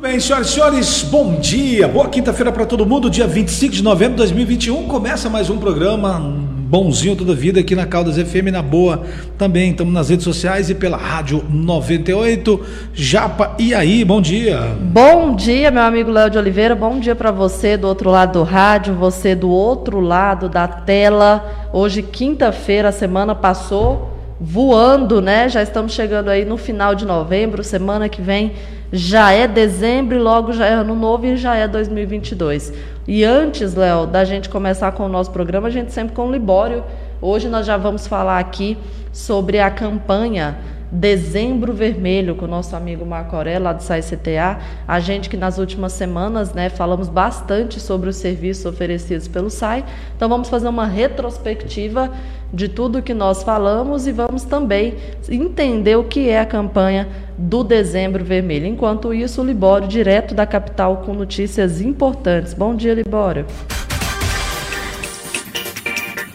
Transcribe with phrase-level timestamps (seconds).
[0.00, 3.82] Muito bem, senhoras e senhores, bom dia, boa quinta-feira para todo mundo, dia 25 de
[3.82, 4.88] novembro de 2021.
[4.88, 9.02] Começa mais um programa bonzinho toda vida aqui na Caldas FM, na boa
[9.36, 9.72] também.
[9.72, 12.64] Estamos nas redes sociais e pela Rádio 98.
[12.94, 14.74] Japa, e aí, bom dia.
[14.80, 16.74] Bom dia, meu amigo Léo de Oliveira.
[16.74, 21.68] Bom dia para você do outro lado do rádio, você do outro lado da tela.
[21.74, 25.48] Hoje, quinta-feira, a semana passou voando, né?
[25.48, 28.52] Já estamos chegando aí no final de novembro, semana que vem
[28.90, 32.72] já é dezembro e logo já é ano novo e já é 2022.
[33.06, 36.32] E antes, Léo, da gente começar com o nosso programa, a gente sempre com o
[36.32, 36.82] Libório.
[37.20, 38.78] Hoje nós já vamos falar aqui
[39.12, 40.56] sobre a campanha
[40.90, 44.58] Dezembro Vermelho com o nosso amigo Marco Aurélio, lá do SAICTA.
[44.86, 49.84] A gente que nas últimas semanas né, falamos bastante sobre os serviços oferecidos pelo SAI.
[50.16, 52.10] Então vamos fazer uma retrospectiva
[52.52, 54.94] de tudo que nós falamos e vamos também
[55.28, 57.08] entender o que é a campanha
[57.38, 58.66] do Dezembro Vermelho.
[58.66, 62.52] Enquanto isso, o Libório, direto da capital, com notícias importantes.
[62.52, 63.46] Bom dia, Libório.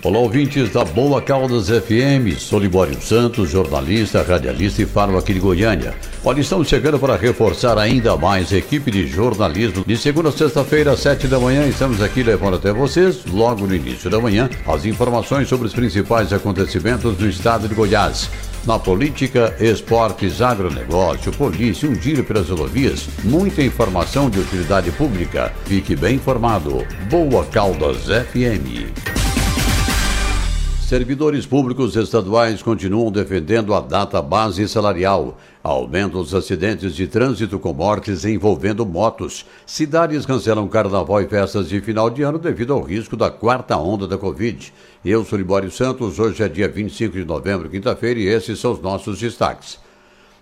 [0.06, 2.38] Olá, ouvintes da Boa Caldas FM.
[2.38, 5.96] Sou Libório Santos, jornalista, radialista e falo aqui de Goiânia.
[6.24, 9.84] Olha, estamos chegando para reforçar ainda mais a equipe de jornalismo.
[9.84, 13.74] De segunda a sexta-feira, às sete da manhã, estamos aqui levando até vocês, logo no
[13.74, 18.30] início da manhã, as informações sobre os principais acontecimentos do estado de Goiás.
[18.64, 25.52] Na política, esportes, agronegócio, polícia, um giro pelas rodovias, muita informação de utilidade pública.
[25.66, 26.86] Fique bem informado.
[27.10, 29.25] Boa Caldas FM.
[30.86, 35.36] Servidores públicos estaduais continuam defendendo a data base salarial.
[35.64, 39.48] Aumento dos acidentes de trânsito com mortes envolvendo motos.
[39.66, 44.08] Cidades cancelam carnaval e festas de final de ano devido ao risco da quarta onda
[44.08, 44.72] da Covid.
[45.04, 48.80] Eu sou Libório Santos, hoje é dia 25 de novembro, quinta-feira, e esses são os
[48.80, 49.84] nossos destaques.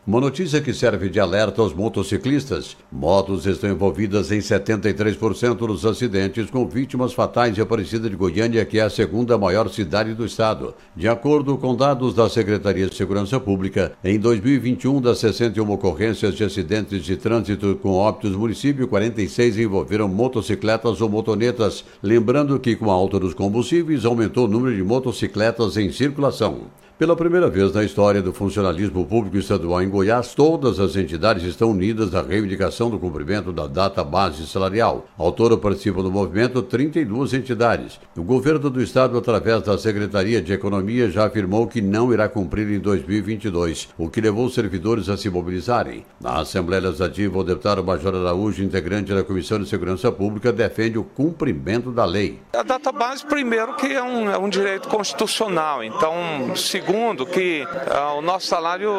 [0.05, 2.75] Uma notícia que serve de alerta aos motociclistas.
[2.91, 8.79] Motos estão envolvidas em 73% dos acidentes, com vítimas fatais de Aparecida de Goiânia, que
[8.79, 10.75] é a segunda maior cidade do estado.
[10.93, 16.43] De acordo com dados da Secretaria de Segurança Pública, em 2021, das 61 ocorrências de
[16.43, 21.85] acidentes de trânsito com óbitos no município, 46 envolveram motocicletas ou motonetas.
[22.03, 26.63] Lembrando que, com a alta dos combustíveis, aumentou o número de motocicletas em circulação.
[27.03, 31.71] Pela primeira vez na história do funcionalismo público estadual em Goiás, todas as entidades estão
[31.71, 35.05] unidas na reivindicação do cumprimento da data base salarial.
[35.17, 37.99] Ao todo participam do movimento 32 entidades.
[38.15, 42.69] O governo do estado, através da Secretaria de Economia, já afirmou que não irá cumprir
[42.69, 46.05] em 2022, o que levou os servidores a se mobilizarem.
[46.21, 51.03] Na Assembleia Legislativa, o deputado Major Araújo, integrante da Comissão de Segurança Pública, defende o
[51.03, 52.39] cumprimento da lei.
[52.53, 55.83] A data base, primeiro, que é um, é um direito constitucional.
[55.83, 56.92] Então, segundo,
[57.25, 58.91] que ah, o nosso salário,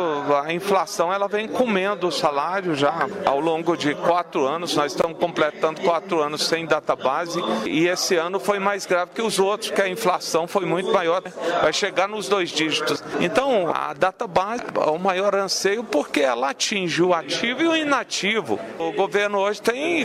[0.45, 4.75] a inflação, ela vem comendo o salário já ao longo de quatro anos.
[4.75, 9.23] Nós estamos completando quatro anos sem data base e esse ano foi mais grave que
[9.23, 11.23] os outros, porque a inflação foi muito maior,
[11.63, 13.03] vai chegar nos dois dígitos.
[13.21, 17.77] Então, a data base é o maior anseio porque ela atinge o ativo e o
[17.77, 18.59] inativo.
[18.79, 20.05] O governo hoje tem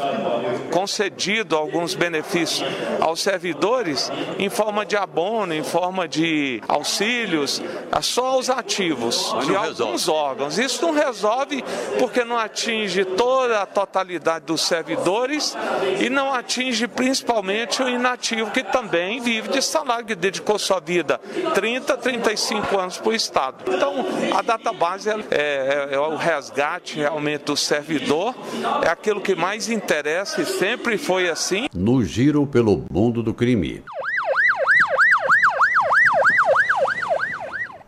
[0.71, 2.63] concedido alguns benefícios
[3.01, 7.61] aos servidores em forma de abono, em forma de auxílios,
[8.01, 10.57] só aos ativos de alguns órgãos.
[10.57, 11.63] Isso não resolve
[11.97, 15.55] porque não atinge toda a totalidade dos servidores
[15.99, 21.19] e não atinge principalmente o inativo que também vive de salário, que dedicou sua vida
[21.53, 23.63] 30, 35 anos para o Estado.
[23.67, 24.05] Então,
[24.35, 28.35] a database é, é, é o resgate realmente do servidor,
[28.83, 31.67] é aquilo que mais interessa e sempre foi assim.
[31.73, 33.83] No giro pelo mundo do crime.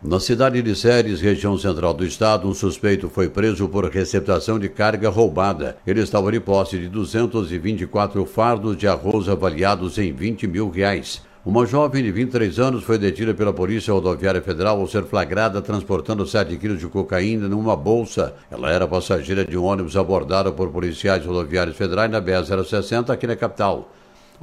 [0.04, 4.68] Na cidade de Séries, região central do estado, um suspeito foi preso por receptação de
[4.68, 5.76] carga roubada.
[5.86, 11.22] Ele estava de posse de 224 fardos de arroz avaliados em 20 mil reais.
[11.46, 16.26] Uma jovem de 23 anos foi detida pela Polícia Rodoviária Federal ao ser flagrada transportando
[16.26, 18.34] 7 quilos de cocaína numa bolsa.
[18.50, 23.36] Ela era passageira de um ônibus abordado por policiais rodoviários federais na BR-060 aqui na
[23.36, 23.88] capital.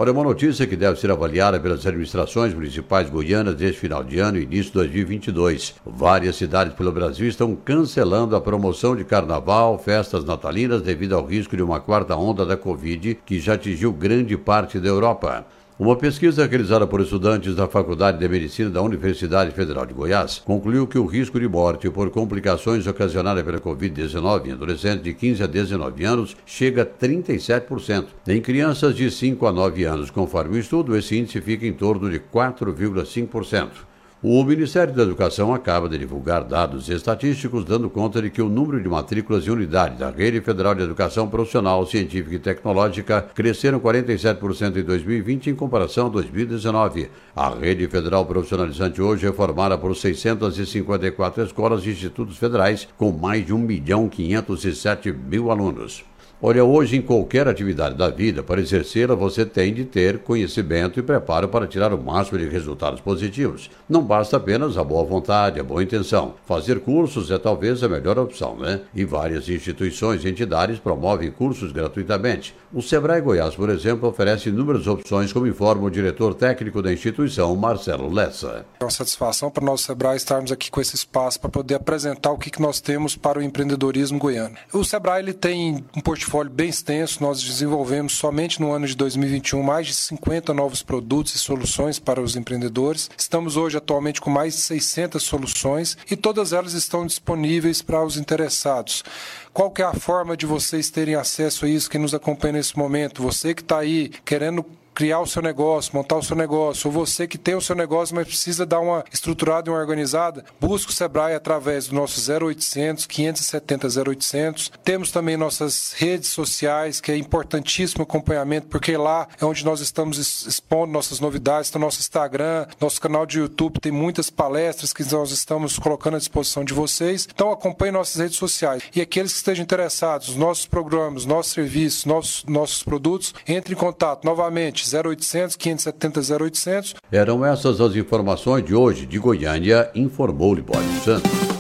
[0.01, 4.37] Olha, uma notícia que deve ser avaliada pelas administrações municipais goianas deste final de ano
[4.37, 5.75] e início de 2022.
[5.85, 11.57] Várias cidades pelo Brasil estão cancelando a promoção de carnaval, festas natalinas devido ao risco
[11.57, 15.45] de uma quarta onda da Covid que já atingiu grande parte da Europa.
[15.79, 20.85] Uma pesquisa realizada por estudantes da Faculdade de Medicina da Universidade Federal de Goiás concluiu
[20.85, 25.47] que o risco de morte por complicações ocasionadas pela Covid-19 em adolescentes de 15 a
[25.47, 28.07] 19 anos chega a 37%.
[28.27, 32.09] Em crianças de 5 a 9 anos, conforme o estudo, esse índice fica em torno
[32.09, 33.88] de 4,5%.
[34.21, 38.83] O Ministério da Educação acaba de divulgar dados estatísticos dando conta de que o número
[38.83, 44.75] de matrículas em unidade da Rede Federal de Educação Profissional, Científica e Tecnológica cresceram 47%
[44.75, 47.09] em 2020 em comparação a 2019.
[47.33, 53.45] A Rede Federal Profissionalizante hoje é formada por 654 escolas e institutos federais com mais
[53.45, 56.08] de 1 milhão 507 mil alunos.
[56.41, 61.03] Olha, hoje em qualquer atividade da vida, para exercê-la, você tem de ter conhecimento e
[61.03, 63.69] preparo para tirar o máximo de resultados positivos.
[63.89, 66.35] Não basta apenas a boa vontade, a boa intenção.
[66.45, 68.79] Fazer cursos é talvez a melhor opção, né?
[68.95, 72.55] E várias instituições e entidades promovem cursos gratuitamente.
[72.73, 77.53] O Sebrae Goiás, por exemplo, oferece inúmeras opções, como informa o diretor técnico da instituição,
[77.57, 78.65] Marcelo Lessa.
[78.79, 82.37] É uma satisfação para nós, Sebrae, estarmos aqui com esse espaço para poder apresentar o
[82.37, 84.55] que, nós temos para o empreendedorismo goiano.
[84.73, 87.23] O Sebrae ele tem um portfólio portfólio bem extenso.
[87.23, 92.21] Nós desenvolvemos somente no ano de 2021 mais de 50 novos produtos e soluções para
[92.21, 93.09] os empreendedores.
[93.17, 98.15] Estamos hoje atualmente com mais de 600 soluções e todas elas estão disponíveis para os
[98.15, 99.03] interessados.
[99.51, 102.77] Qual que é a forma de vocês terem acesso a isso, quem nos acompanha nesse
[102.77, 103.23] momento?
[103.23, 104.63] Você que está aí querendo
[104.93, 108.15] criar o seu negócio, montar o seu negócio, ou você que tem o seu negócio,
[108.15, 113.05] mas precisa dar uma estruturada e uma organizada, busque o Sebrae através do nosso 0800
[113.05, 114.71] 570 0800.
[114.83, 120.45] Temos também nossas redes sociais, que é importantíssimo acompanhamento, porque lá é onde nós estamos
[120.45, 125.31] expondo nossas novidades, então nosso Instagram, nosso canal de YouTube tem muitas palestras que nós
[125.31, 127.27] estamos colocando à disposição de vocês.
[127.33, 128.83] Então acompanhe nossas redes sociais.
[128.95, 133.77] E aqueles que estejam interessados, nos nossos programas, nossos serviços, nossos, nossos produtos, entre em
[133.77, 136.95] contato novamente 0800 570 0800.
[137.11, 141.58] Eram essas as informações de hoje de Goiânia, informou Libório Santos.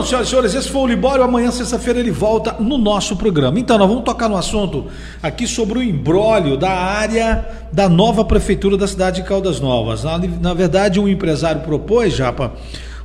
[0.00, 1.22] Então, senhoras e senhores, esse foi o Libório.
[1.22, 3.60] Amanhã, sexta-feira, ele volta no nosso programa.
[3.60, 4.86] Então, nós vamos tocar no assunto
[5.22, 10.02] aqui sobre o embrólio da área da nova prefeitura da cidade de Caldas Novas.
[10.02, 12.52] Na, na verdade, um empresário propôs, Japa,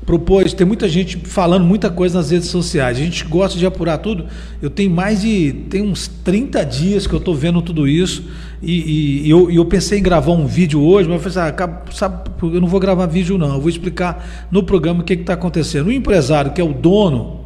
[0.05, 2.97] propôs, tem muita gente falando muita coisa nas redes sociais.
[2.97, 4.25] A gente gosta de apurar tudo.
[4.61, 5.51] Eu tenho mais de.
[5.69, 8.23] tem uns 30 dias que eu estou vendo tudo isso.
[8.61, 11.91] E, e- eu, eu pensei em gravar um vídeo hoje, mas eu falei assim, ah,
[11.91, 13.53] sabe, eu não vou gravar vídeo, não.
[13.55, 15.87] Eu vou explicar no programa o que está acontecendo.
[15.87, 17.45] O empresário, que é o dono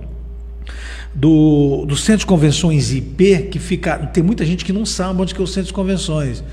[1.13, 3.97] do, do Centro de Convenções IP, que fica.
[3.97, 6.43] Tem muita gente que não sabe onde que é o Centro de Convenções,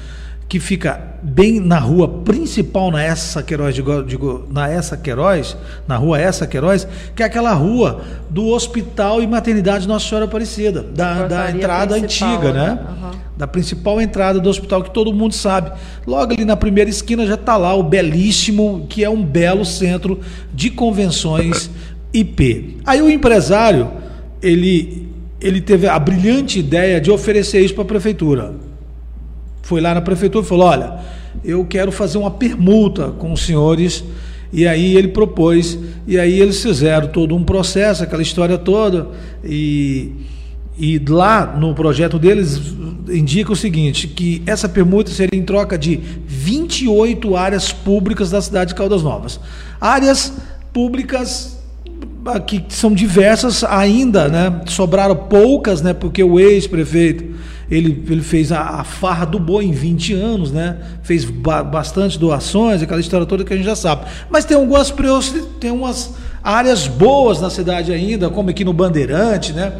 [0.49, 5.57] que fica bem na rua principal na Essa Queiroz, digo, digo, na Essa Queiroz,
[5.89, 6.87] na rua Essa Queiroz,
[7.17, 12.53] que é aquela rua do Hospital e Maternidade Nossa Senhora Aparecida, da, da entrada antiga,
[12.53, 12.67] né?
[12.67, 12.79] né?
[12.89, 13.11] Aham.
[13.37, 15.73] Da principal entrada do hospital que todo mundo sabe.
[16.07, 20.21] Logo ali na primeira esquina já está lá o belíssimo, que é um belo centro
[20.55, 21.71] de convenções
[22.15, 22.79] IP.
[22.87, 23.91] Aí o empresário,
[24.41, 28.66] ele, ele teve a brilhante ideia de oferecer isso para a prefeitura.
[29.67, 30.95] Foi lá na prefeitura e falou: olha,
[31.45, 34.05] eu quero fazer uma permuta com os senhores.
[34.53, 39.09] E aí ele propôs, e aí eles fizeram todo um processo, aquela história toda,
[39.45, 40.13] e,
[40.79, 42.63] e lá no projeto deles
[43.09, 45.97] indica o seguinte, que essa permuta seria em troca de
[46.29, 49.41] 28 áreas públicas da cidade de Caldas Novas.
[49.81, 50.33] Áreas
[50.73, 51.59] públicas
[52.25, 54.63] ah, que são diversas ainda, né?
[54.67, 55.93] Sobraram poucas, né?
[55.93, 57.36] Porque o ex-prefeito
[57.71, 60.79] ele, ele fez a, a, farra do boi em 20 anos, né?
[61.03, 64.07] Fez ba bastante doações, aquela história toda que a gente já sabe.
[64.31, 64.93] Mas tem algumas
[65.61, 69.73] tem umas áreas boas na cidade ainda, como aqui no Bandeirante, né?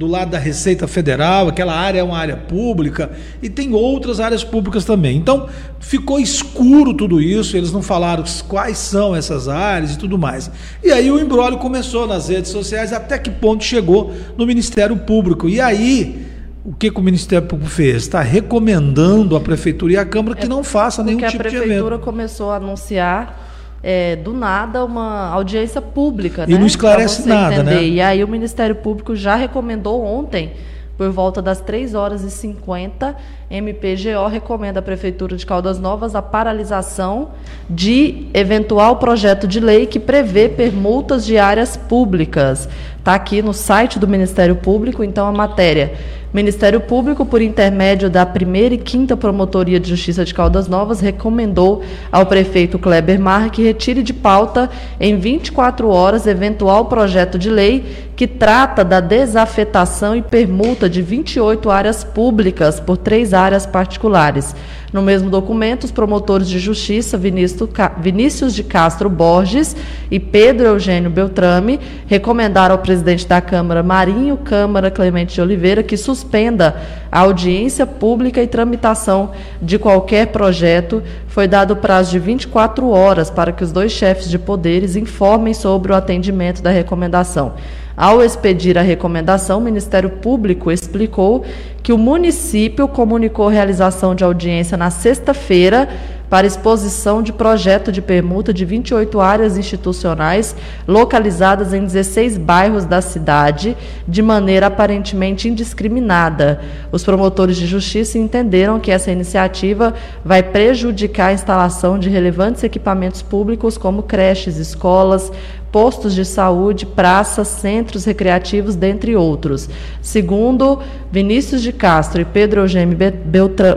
[0.00, 3.10] do lado da Receita Federal, aquela área é uma área pública,
[3.42, 5.18] e tem outras áreas públicas também.
[5.18, 5.46] Então,
[5.78, 10.50] ficou escuro tudo isso, eles não falaram quais são essas áreas e tudo mais.
[10.82, 15.50] E aí o embrólio começou nas redes sociais, até que ponto chegou no Ministério Público.
[15.50, 16.29] E aí,
[16.64, 17.96] o que, que o Ministério Público fez?
[18.02, 21.42] Está recomendando à Prefeitura e à Câmara que é, não faça nenhum tipo de evento.
[21.42, 23.48] Porque a Prefeitura começou a anunciar
[23.82, 26.44] é, do nada uma audiência pública.
[26.46, 26.58] E né?
[26.58, 27.70] não esclarece nada, entender.
[27.76, 27.84] né?
[27.84, 30.52] E aí o Ministério Público já recomendou ontem,
[30.98, 33.16] por volta das 3 horas e 50,
[33.50, 37.30] MPGO recomenda à Prefeitura de Caldas Novas a paralisação
[37.70, 42.68] de eventual projeto de lei que prevê permutas de áreas públicas.
[43.00, 45.94] Está aqui no site do Ministério Público, então a matéria
[46.34, 51.82] Ministério Público, por intermédio da primeira e quinta Promotoria de Justiça de Caldas Novas, recomendou
[52.12, 58.10] ao prefeito Kleber Mar que retire de pauta em 24 horas eventual projeto de lei
[58.14, 64.54] que trata da desafetação e permuta de 28 áreas públicas por três áreas particulares.
[64.92, 69.76] No mesmo documento, os promotores de justiça Vinícius de Castro Borges
[70.10, 71.78] e Pedro Eugênio Beltrame
[72.08, 76.74] recomendaram ao presidente da Câmara, Marinho Câmara Clemente de Oliveira, que suspenda
[77.10, 79.30] a audiência pública e tramitação
[79.62, 81.00] de qualquer projeto.
[81.28, 85.92] Foi dado prazo de 24 horas para que os dois chefes de poderes informem sobre
[85.92, 87.54] o atendimento da recomendação.
[87.96, 91.44] Ao expedir a recomendação, o Ministério Público explicou
[91.82, 95.88] que o município comunicou realização de audiência na sexta-feira
[96.30, 100.54] para exposição de projeto de permuta de 28 áreas institucionais
[100.86, 106.60] localizadas em 16 bairros da cidade, de maneira aparentemente indiscriminada.
[106.92, 109.92] Os promotores de justiça entenderam que essa iniciativa
[110.24, 115.32] vai prejudicar a instalação de relevantes equipamentos públicos como creches, escolas,
[115.72, 119.68] postos de saúde, praças, centros recreativos, dentre outros.
[120.02, 122.96] Segundo Vinícius de Castro e Pedro Eugênio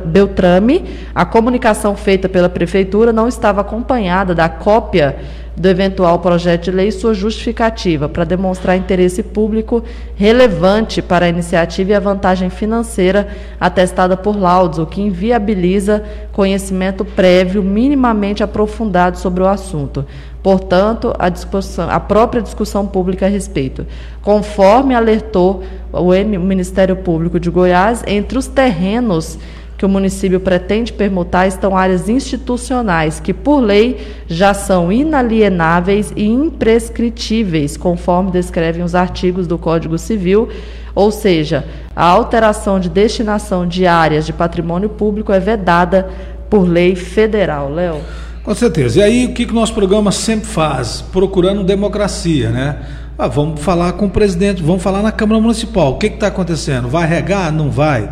[0.05, 5.15] Beltrame, a comunicação feita pela Prefeitura não estava acompanhada da cópia
[5.55, 9.83] do eventual projeto de lei e sua justificativa, para demonstrar interesse público
[10.15, 13.27] relevante para a iniciativa e a vantagem financeira
[13.59, 20.05] atestada por laudos, o que inviabiliza conhecimento prévio minimamente aprofundado sobre o assunto.
[20.43, 23.88] Portanto, a, discussão, a própria discussão pública a respeito.
[24.21, 29.39] Conforme alertou o Ministério Público de Goiás, entre os terrenos
[29.77, 36.25] que o município pretende permutar estão áreas institucionais que, por lei, já são inalienáveis e
[36.25, 40.50] imprescritíveis, conforme descrevem os artigos do Código Civil,
[40.93, 46.07] ou seja, a alteração de destinação de áreas de patrimônio público é vedada
[46.50, 47.69] por lei federal.
[47.69, 48.01] Léo.
[48.43, 49.00] Com certeza.
[49.00, 51.01] E aí, o que, que o nosso programa sempre faz?
[51.01, 52.77] Procurando democracia, né?
[53.17, 55.93] Ah, vamos falar com o presidente, vamos falar na Câmara Municipal.
[55.93, 56.89] O que está acontecendo?
[56.89, 57.53] Vai regar?
[57.53, 58.12] Não vai?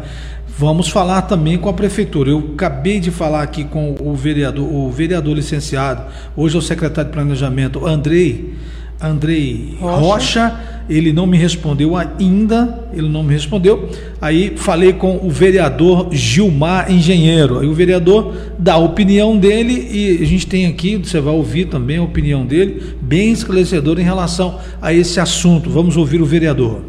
[0.58, 2.30] Vamos falar também com a prefeitura.
[2.30, 6.04] Eu acabei de falar aqui com o vereador, o vereador licenciado,
[6.38, 8.54] hoje é o secretário de Planejamento, Andrei,
[9.02, 10.00] Andrei Rocha.
[10.00, 10.60] Rocha.
[10.90, 13.90] Ele não me respondeu ainda, ele não me respondeu.
[14.20, 17.60] Aí falei com o vereador Gilmar Engenheiro.
[17.60, 21.66] Aí o vereador dá a opinião dele e a gente tem aqui, você vai ouvir
[21.66, 25.70] também a opinião dele, bem esclarecedora em relação a esse assunto.
[25.70, 26.82] Vamos ouvir o vereador.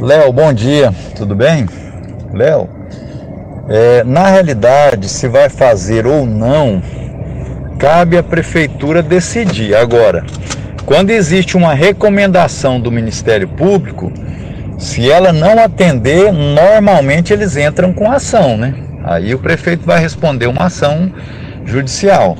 [0.00, 1.66] Léo, bom dia, tudo bem?
[2.32, 2.68] Léo,
[3.68, 6.82] é, na realidade, se vai fazer ou não,
[7.84, 9.74] cabe à prefeitura decidir.
[9.74, 10.24] Agora,
[10.86, 14.10] quando existe uma recomendação do Ministério Público,
[14.78, 18.72] se ela não atender, normalmente eles entram com ação, né?
[19.04, 21.12] Aí o prefeito vai responder uma ação
[21.66, 22.38] judicial.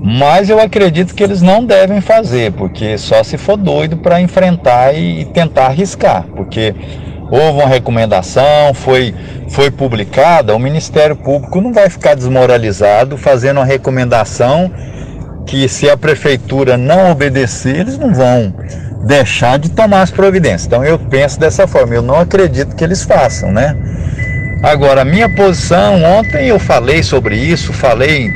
[0.00, 4.94] Mas eu acredito que eles não devem fazer, porque só se for doido para enfrentar
[4.94, 6.74] e tentar arriscar, porque
[7.30, 9.14] houve uma recomendação, foi,
[9.48, 14.70] foi publicada, o Ministério Público não vai ficar desmoralizado fazendo uma recomendação
[15.46, 18.54] que se a prefeitura não obedecer, eles não vão
[19.06, 20.66] deixar de tomar as providências.
[20.66, 23.76] Então eu penso dessa forma, eu não acredito que eles façam, né?
[24.62, 28.32] Agora, a minha posição, ontem eu falei sobre isso, falei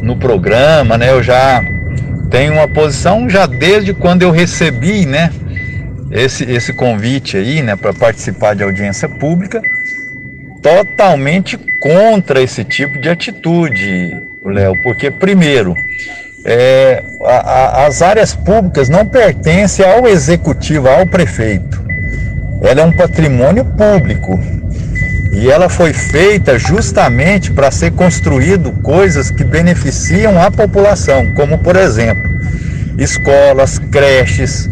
[0.00, 1.10] no programa, né?
[1.10, 1.60] Eu já
[2.30, 5.30] tenho uma posição já desde quando eu recebi, né?
[6.12, 9.62] esse, esse convite aí, né, para participar de audiência pública,
[10.62, 15.74] totalmente contra esse tipo de atitude, Léo, porque primeiro,
[16.44, 21.82] é, a, a, as áreas públicas não pertencem ao executivo, ao prefeito.
[22.62, 24.38] Ela é um patrimônio público
[25.32, 31.74] e ela foi feita justamente para ser construído coisas que beneficiam a população, como por
[31.74, 32.30] exemplo,
[32.98, 34.68] escolas, creches,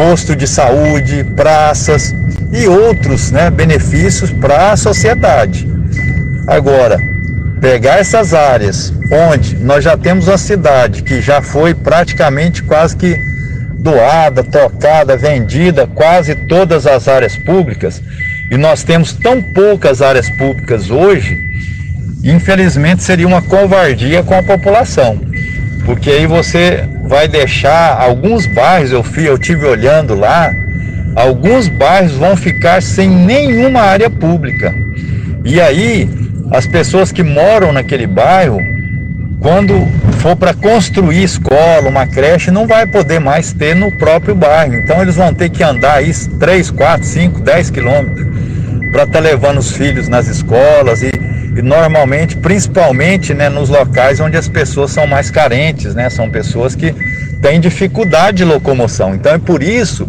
[0.00, 2.14] posto de saúde, praças
[2.50, 5.68] e outros né, benefícios para a sociedade.
[6.46, 6.98] Agora,
[7.60, 13.14] pegar essas áreas onde nós já temos uma cidade que já foi praticamente quase que
[13.74, 18.02] doada, tocada, vendida, quase todas as áreas públicas,
[18.50, 21.38] e nós temos tão poucas áreas públicas hoje,
[22.24, 25.20] infelizmente seria uma covardia com a população.
[25.90, 30.54] Porque aí você vai deixar alguns bairros, eu fui, eu tive olhando lá,
[31.16, 34.72] alguns bairros vão ficar sem nenhuma área pública.
[35.44, 36.08] E aí
[36.52, 38.60] as pessoas que moram naquele bairro,
[39.40, 39.84] quando
[40.20, 44.76] for para construir escola, uma creche, não vai poder mais ter no próprio bairro.
[44.76, 48.28] Então eles vão ter que andar aí 3, 4, 5, 10 quilômetros
[48.92, 51.10] para estar tá levando os filhos nas escolas e,
[51.62, 56.08] normalmente, principalmente né, nos locais onde as pessoas são mais carentes, né?
[56.10, 56.94] São pessoas que
[57.40, 59.14] têm dificuldade de locomoção.
[59.14, 60.08] Então é por isso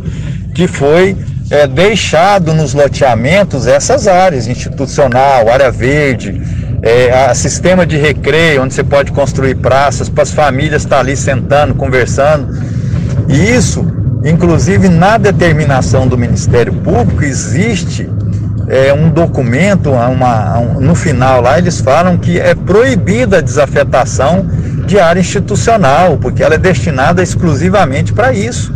[0.53, 1.15] que foi
[1.49, 6.41] é, deixado nos loteamentos essas áreas, institucional, área verde,
[6.81, 11.15] é, a sistema de recreio, onde você pode construir praças para as famílias estar ali
[11.15, 12.57] sentando, conversando.
[13.29, 13.85] E isso,
[14.23, 18.09] inclusive na determinação do Ministério Público, existe
[18.71, 24.47] é, um documento, uma, um, no final lá eles falam que é proibida a desafetação
[24.87, 28.73] de área institucional, porque ela é destinada exclusivamente para isso.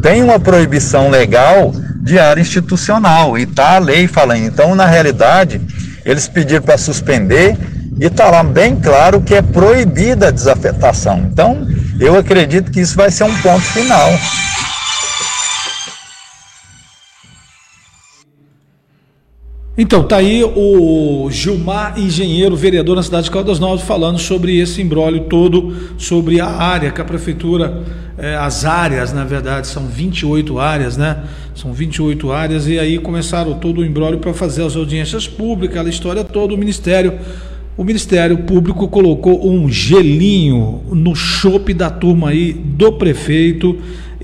[0.00, 3.36] Tem uma proibição legal de área institucional.
[3.36, 4.44] E está a lei falando.
[4.44, 5.60] Então, na realidade,
[6.04, 7.56] eles pediram para suspender
[7.98, 11.28] e está lá bem claro que é proibida a desafetação.
[11.32, 11.66] Então,
[11.98, 14.12] eu acredito que isso vai ser um ponto final.
[19.76, 24.80] Então, tá aí o Gilmar Engenheiro, vereador na cidade de Caldas Novas, falando sobre esse
[24.80, 27.82] embrólio todo, sobre a área que a prefeitura,
[28.16, 31.24] eh, as áreas, na verdade, são 28 áreas, né?
[31.56, 35.90] São 28 áreas, e aí começaram todo o embrólio para fazer as audiências públicas, aquela
[35.90, 37.18] história toda, o Ministério.
[37.76, 43.76] O Ministério Público colocou um gelinho no chope da turma aí do prefeito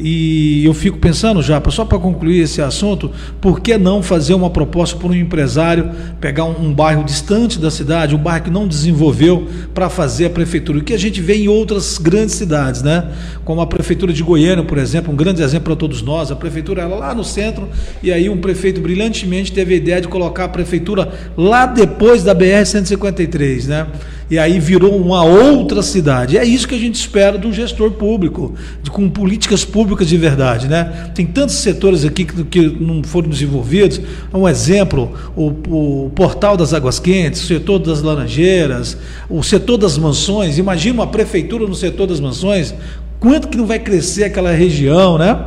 [0.02, 3.10] e eu fico pensando, já, só para concluir esse assunto,
[3.40, 7.70] por que não fazer uma proposta para um empresário pegar um, um, bairro distante da
[7.70, 10.78] cidade, um bairro que não desenvolveu, para fazer a prefeitura?
[10.78, 13.10] O que a gente vê em outras grandes cidades, né?
[13.44, 16.30] Como a prefeitura de Goiânia, por exemplo, um grande exemplo para todos nós.
[16.30, 17.68] A prefeitura era lá no centro
[18.02, 22.32] e aí um prefeito brilhantemente teve a ideia de colocar a prefeitura lá depois da
[22.32, 23.86] BR 153, né?
[24.30, 26.38] E aí virou uma outra cidade.
[26.38, 30.68] É isso que a gente espera um gestor público, de, com políticas públicas de verdade.
[30.68, 31.10] Né?
[31.14, 34.00] Tem tantos setores aqui que, que não foram desenvolvidos.
[34.32, 38.96] Um exemplo, o, o portal das águas quentes, o setor das laranjeiras,
[39.28, 40.58] o setor das mansões.
[40.58, 42.72] Imagina uma prefeitura no setor das mansões,
[43.18, 45.44] quanto que não vai crescer aquela região, né?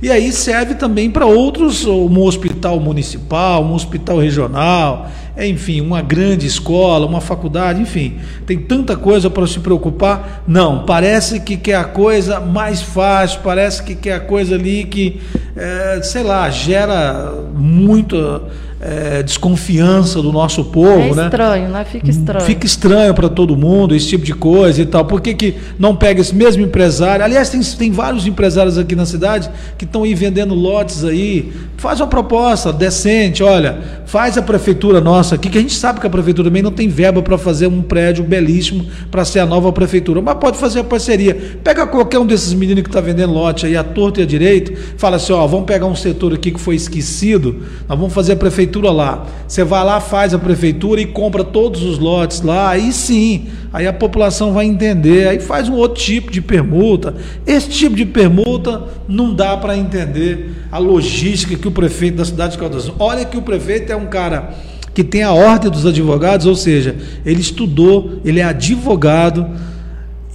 [0.00, 6.46] E aí serve também para outros, um hospital municipal, um hospital regional, enfim, uma grande
[6.46, 10.42] escola, uma faculdade, enfim, tem tanta coisa para se preocupar.
[10.46, 15.20] Não, parece que quer a coisa mais fácil, parece que quer a coisa ali que,
[15.56, 18.42] é, sei lá, gera muito
[18.80, 21.24] é, desconfiança do nosso povo, é né?
[21.24, 21.84] estranho, né?
[21.84, 22.44] Fica estranho.
[22.44, 25.04] Fica estranho para todo mundo esse tipo de coisa e tal.
[25.04, 27.24] Por que, que não pega esse mesmo empresário?
[27.24, 31.52] Aliás, tem, tem vários empresários aqui na cidade que estão aí vendendo lotes aí.
[31.78, 36.06] Faz uma proposta decente, olha, faz a prefeitura nossa aqui, que a gente sabe que
[36.08, 39.72] a prefeitura também não tem verba para fazer um prédio belíssimo para ser a nova
[39.72, 41.36] prefeitura, mas pode fazer a parceria.
[41.62, 44.76] Pega qualquer um desses meninos que está vendendo lote aí, a torto e a direito,
[44.96, 48.36] fala assim, ó, vamos pegar um setor aqui que foi esquecido, nós vamos fazer a
[48.36, 49.24] prefeitura lá.
[49.46, 53.86] Você vai lá, faz a prefeitura e compra todos os lotes lá, aí sim, aí
[53.86, 57.14] a população vai entender, aí faz um outro tipo de permuta.
[57.46, 62.52] Esse tipo de permuta não dá para entender a logística que o prefeito da cidade
[62.52, 62.90] de Caldas.
[62.98, 64.54] Olha que o prefeito é um cara
[64.94, 69.46] que tem a ordem dos advogados, ou seja, ele estudou, ele é advogado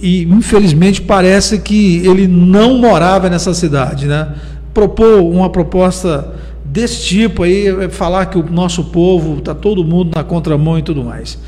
[0.00, 4.34] e infelizmente parece que ele não morava nessa cidade, né?
[4.72, 10.12] Propôs uma proposta desse tipo aí, é falar que o nosso povo está todo mundo
[10.16, 11.38] na contramão e tudo mais.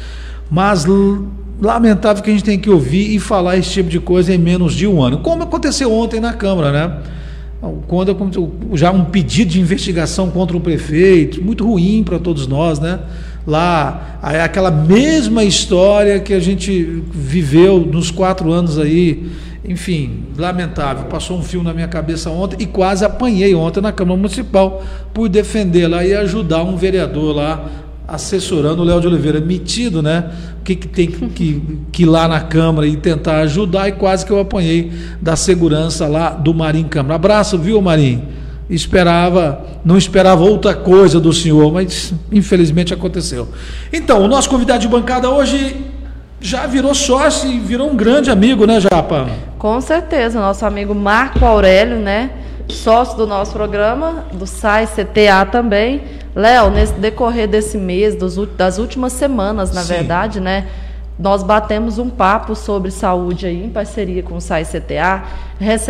[0.50, 0.84] Mas
[1.60, 4.74] lamentável que a gente tem que ouvir e falar esse tipo de coisa em menos
[4.74, 5.18] de um ano.
[5.18, 6.98] Como aconteceu ontem na Câmara, né?
[7.88, 8.16] quando
[8.74, 13.00] já um pedido de investigação contra o prefeito, muito ruim para todos nós, né?
[13.46, 19.26] Lá, aquela mesma história que a gente viveu nos quatro anos aí,
[19.64, 21.04] enfim, lamentável.
[21.04, 25.28] Passou um fio na minha cabeça ontem e quase apanhei ontem na Câmara Municipal por
[25.28, 27.70] defender lá e ajudar um vereador lá
[28.06, 30.30] assessorando o Léo de Oliveira, metido, né?
[30.60, 34.24] O que, que tem que, que ir lá na Câmara e tentar ajudar, e quase
[34.24, 37.16] que eu apanhei da segurança lá do Marim Câmara.
[37.16, 38.22] Abraço, viu, Marim?
[38.68, 43.48] Esperava, não esperava outra coisa do senhor, mas infelizmente aconteceu.
[43.92, 45.76] Então, o nosso convidado de bancada hoje
[46.40, 49.28] já virou sócio e virou um grande amigo, né, Japa?
[49.58, 52.30] Com certeza, nosso amigo Marco Aurélio, né?
[52.68, 56.02] Sócio do nosso programa, do SAI CTA também
[56.36, 59.94] Léo, nesse decorrer desse mês, dos, das últimas semanas, na Sim.
[59.94, 60.68] verdade, né?
[61.18, 65.24] Nós batemos um papo sobre saúde aí em parceria com o SAI CTA.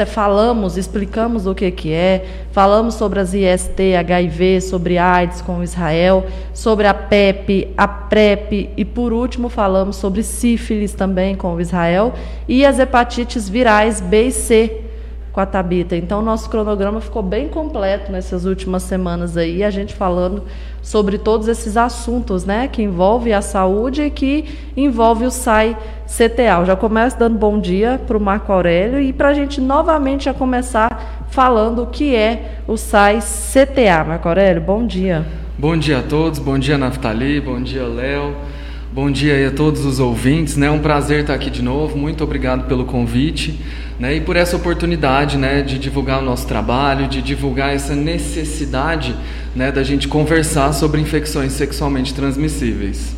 [0.07, 6.25] Falamos, explicamos o que, que é, falamos sobre as IST, HIV, sobre AIDS com Israel,
[6.55, 12.15] sobre a PEP, a PrEP e por último falamos sobre sífilis também com o Israel
[12.47, 14.86] e as hepatites virais B e C
[15.37, 15.95] com a Tabita.
[15.95, 20.45] Então, nosso cronograma ficou bem completo nessas últimas semanas aí, a gente falando
[20.81, 26.61] sobre todos esses assuntos, né, que envolve a saúde e que envolve o SAI CTA.
[26.61, 30.25] Eu já começo dando bom dia para o Marco Aurélio e para a gente novamente
[30.25, 34.05] já começar falando o que é o SAI CTA.
[34.09, 35.27] Marco Aurélio, bom dia.
[35.59, 38.35] Bom dia a todos, bom dia Naftali, bom dia Léo.
[38.91, 40.71] Bom dia a todos os ouvintes, né?
[40.71, 41.99] Um prazer estar aqui de novo.
[41.99, 43.61] Muito obrigado pelo convite,
[43.99, 44.17] né?
[44.17, 49.15] E por essa oportunidade, né, de divulgar o nosso trabalho, de divulgar essa necessidade,
[49.55, 53.17] né, da gente conversar sobre infecções sexualmente transmissíveis.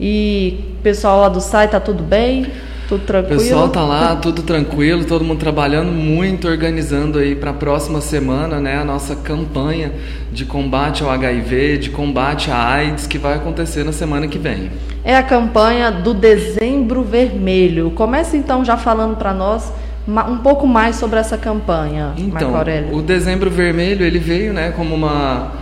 [0.00, 2.46] E pessoal lá do site tá tudo bem?
[2.88, 3.38] Tudo tranquilo?
[3.38, 8.00] O pessoal tá lá, tudo tranquilo, todo mundo trabalhando muito, organizando aí para a próxima
[8.00, 9.92] semana, né, a nossa campanha
[10.32, 14.70] de combate ao HIV, de combate à AIDS, que vai acontecer na semana que vem.
[15.04, 17.90] É a campanha do Dezembro Vermelho.
[17.90, 19.70] Comece então já falando para nós
[20.08, 22.50] um pouco mais sobre essa campanha, então,
[22.92, 25.52] O Dezembro Vermelho ele veio, né, como uma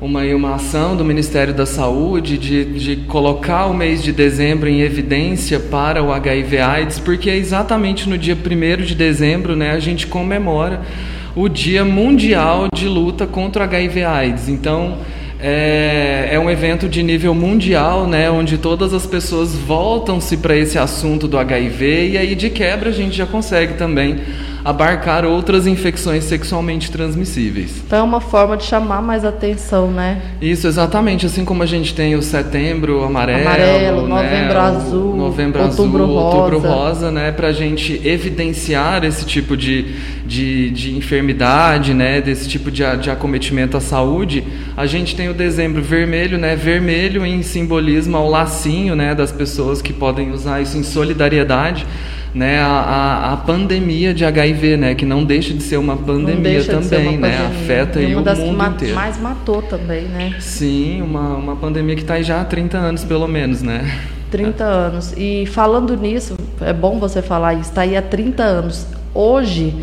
[0.00, 4.80] uma, uma ação do Ministério da Saúde de, de colocar o mês de dezembro em
[4.80, 10.06] evidência para o HIV/AIDS, porque é exatamente no dia 1 de dezembro né, a gente
[10.06, 10.82] comemora
[11.34, 14.48] o Dia Mundial de Luta contra o HIV/AIDS.
[14.48, 14.98] Então,
[15.40, 20.78] é, é, um evento de nível mundial, né, onde todas as pessoas voltam-se para esse
[20.78, 24.18] assunto do HIV e aí de quebra a gente já consegue também
[24.68, 27.82] abarcar outras infecções sexualmente transmissíveis.
[27.86, 30.20] Então é uma forma de chamar mais atenção, né?
[30.42, 31.24] Isso, exatamente.
[31.24, 34.08] Assim como a gente tem o setembro amarelo, amarelo né?
[34.08, 36.36] novembro azul, novembro outubro azul, rosa.
[36.36, 37.32] outubro rosa, né?
[37.32, 39.94] Para a gente evidenciar esse tipo de,
[40.26, 42.20] de, de enfermidade, né?
[42.20, 44.44] Desse tipo de, de acometimento à saúde,
[44.76, 46.54] a gente tem o dezembro vermelho, né?
[46.54, 49.14] Vermelho em simbolismo ao lacinho, né?
[49.14, 51.86] Das pessoas que podem usar isso em solidariedade
[52.34, 57.18] né, a, a, pandemia de HIV, né, que não deixa de ser uma pandemia também,
[57.18, 57.62] uma né, pandemia.
[57.62, 58.94] afeta aí o mundo inteiro.
[58.94, 60.36] mais matou também, né?
[60.38, 63.90] Sim, uma, uma pandemia que está aí já há 30 anos pelo menos, né?
[64.30, 65.14] 30 anos.
[65.16, 68.86] E falando nisso, é bom você falar isso, está aí há 30 anos.
[69.14, 69.74] Hoje,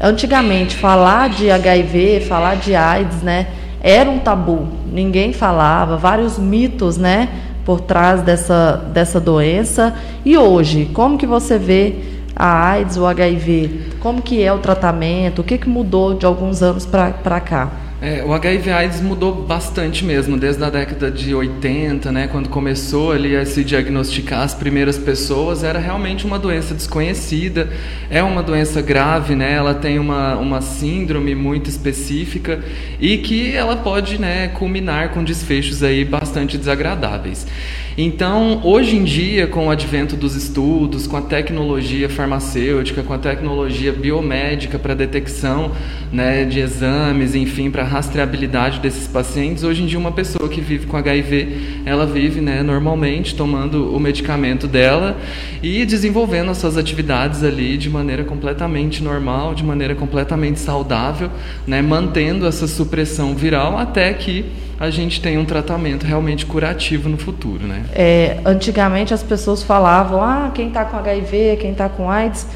[0.00, 3.48] antigamente, falar de HIV, falar de AIDS, né,
[3.82, 4.68] era um tabu.
[4.90, 7.28] Ninguém falava, vários mitos, né?
[7.64, 9.94] Por trás dessa, dessa doença.
[10.24, 11.96] E hoje, como que você vê
[12.34, 13.96] a AIDS, o HIV?
[14.00, 15.40] Como que é o tratamento?
[15.40, 17.70] O que, que mudou de alguns anos para cá?
[18.02, 23.12] É, o HIV AIDS mudou bastante mesmo, desde a década de 80, né, quando começou
[23.12, 27.68] ali a se diagnosticar as primeiras pessoas, era realmente uma doença desconhecida,
[28.08, 32.64] é uma doença grave, né, ela tem uma, uma síndrome muito específica
[32.98, 37.46] e que ela pode né, culminar com desfechos aí bastante desagradáveis.
[37.98, 43.18] Então, hoje em dia, com o advento dos estudos, com a tecnologia farmacêutica, com a
[43.18, 45.72] tecnologia biomédica para detecção
[46.10, 50.86] né, de exames, enfim, para rastreabilidade desses pacientes, hoje em dia uma pessoa que vive
[50.86, 55.16] com HIV, ela vive né, normalmente tomando o medicamento dela
[55.60, 61.30] e desenvolvendo as suas atividades ali de maneira completamente normal, de maneira completamente saudável,
[61.66, 64.46] né, mantendo essa supressão viral até que
[64.78, 67.84] a gente tem um tratamento realmente curativo no futuro, né?
[67.92, 72.46] É, antigamente as pessoas falavam, ah, quem está com HIV, quem está com AIDS,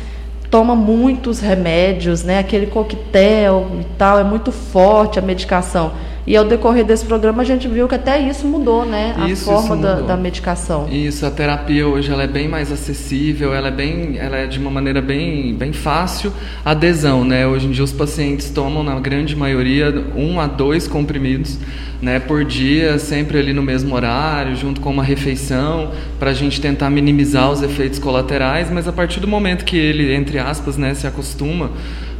[0.55, 2.39] toma muitos remédios, né?
[2.39, 5.91] Aquele coquetel e tal, é muito forte a medicação.
[6.27, 9.15] E ao decorrer desse programa a gente viu que até isso mudou, né?
[9.19, 10.89] A Isso, forma isso da, da medicação.
[10.91, 14.59] Isso, a terapia hoje ela é bem mais acessível, ela é bem, ela é de
[14.59, 16.33] uma maneira bem, bem fácil
[16.65, 17.47] a adesão, né?
[17.47, 21.59] Hoje em dia os pacientes tomam na grande maioria um a dois comprimidos,
[22.01, 26.61] né, por dia, sempre ali no mesmo horário, junto com uma refeição, para a gente
[26.61, 28.71] tentar minimizar os efeitos colaterais.
[28.71, 31.71] Mas a partir do momento que ele, entre aspas, né, se acostuma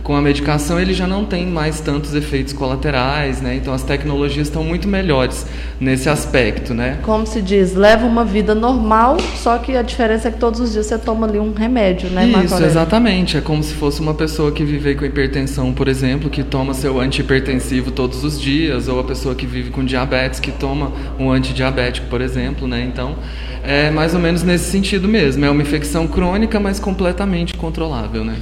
[0.05, 3.57] com a medicação ele já não tem mais tantos efeitos colaterais, né?
[3.57, 5.47] Então as tecnologias estão muito melhores
[5.81, 6.99] nesse aspecto, né?
[7.03, 10.73] Como se diz, leva uma vida normal, só que a diferença é que todos os
[10.73, 13.39] dias você toma ali um remédio, né, Isso, exatamente.
[13.39, 17.01] É como se fosse uma pessoa que vive com hipertensão, por exemplo, que toma seu
[17.01, 22.09] antihipertensivo todos os dias, ou a pessoa que vive com diabetes, que toma um antidiabético,
[22.09, 22.87] por exemplo, né?
[22.87, 23.17] Então,
[23.63, 25.43] é mais ou menos nesse sentido mesmo.
[25.47, 28.37] É uma infecção crônica, mas completamente controlável, né?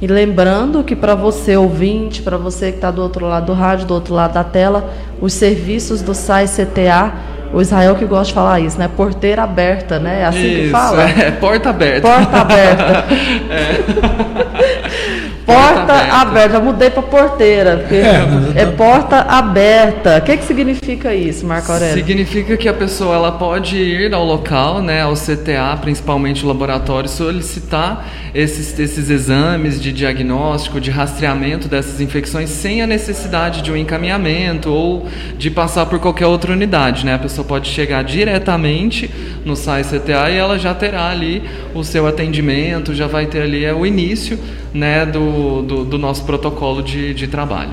[0.00, 3.86] E lembrando que para você ouvinte, para você que está do outro lado do rádio,
[3.86, 7.12] do outro lado da tela, os serviços do SAI CTA,
[7.52, 8.90] o Israel que gosta de falar isso, né?
[8.94, 10.20] Porteira aberta, né?
[10.20, 11.08] É assim que Isso, fala?
[11.08, 12.08] É, porta aberta.
[12.08, 13.04] Porta aberta.
[15.46, 16.54] Porta aberta.
[16.54, 20.18] Já mudei para porteira, porque É, é, porta aberta.
[20.18, 21.94] O que, que significa isso, Marco Aurélio?
[21.94, 27.08] Significa que a pessoa ela pode ir ao local, né, ao CTA, principalmente o laboratório,
[27.08, 28.04] solicitar
[28.34, 34.70] esses, esses exames de diagnóstico, de rastreamento dessas infecções sem a necessidade de um encaminhamento
[34.70, 35.06] ou
[35.38, 37.06] de passar por qualquer outra unidade.
[37.06, 37.14] Né?
[37.14, 39.08] A pessoa pode chegar diretamente
[39.44, 43.64] no SAI CTA e ela já terá ali o seu atendimento, já vai ter ali
[43.64, 44.38] é, o início
[44.76, 47.70] né, do, do, do nosso protocolo de, de trabalho.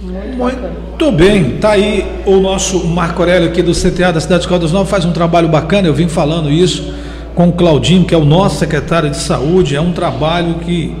[0.00, 4.70] Muito bem, tá aí o nosso Marco Aurélio aqui do CTA da cidade de Caldas
[4.70, 6.94] Novas, faz um trabalho bacana, eu vim falando isso
[7.34, 10.94] com o Claudinho, que é o nosso secretário de saúde, é um trabalho que,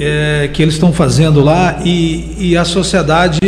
[0.00, 3.38] é, que eles estão fazendo lá e, e a sociedade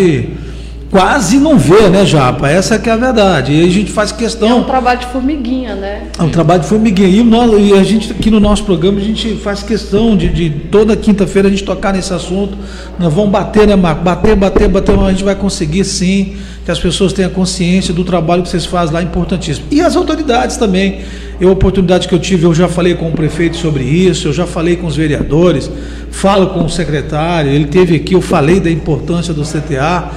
[0.90, 2.48] quase não vê, né, Japa?
[2.50, 3.52] Essa que é a verdade.
[3.52, 4.64] E a gente faz É um questão.
[4.64, 6.02] trabalho de formiguinha, né?
[6.18, 7.08] É um trabalho de formiguinha.
[7.08, 10.50] E, no- e a gente aqui no nosso programa, a gente faz questão de, de
[10.50, 12.58] toda quinta-feira a gente tocar nesse assunto.
[12.98, 14.02] Nós vamos bater, né, Marco?
[14.02, 18.02] Bater, bater, bater, mas a gente vai conseguir sim, que as pessoas tenham consciência do
[18.02, 19.66] trabalho que vocês fazem lá, importantíssimo.
[19.70, 21.00] E as autoridades também.
[21.40, 24.32] Eu, a oportunidade que eu tive, eu já falei com o prefeito sobre isso, eu
[24.32, 25.70] já falei com os vereadores,
[26.10, 30.10] falo com o secretário, ele teve aqui, eu falei da importância do CTA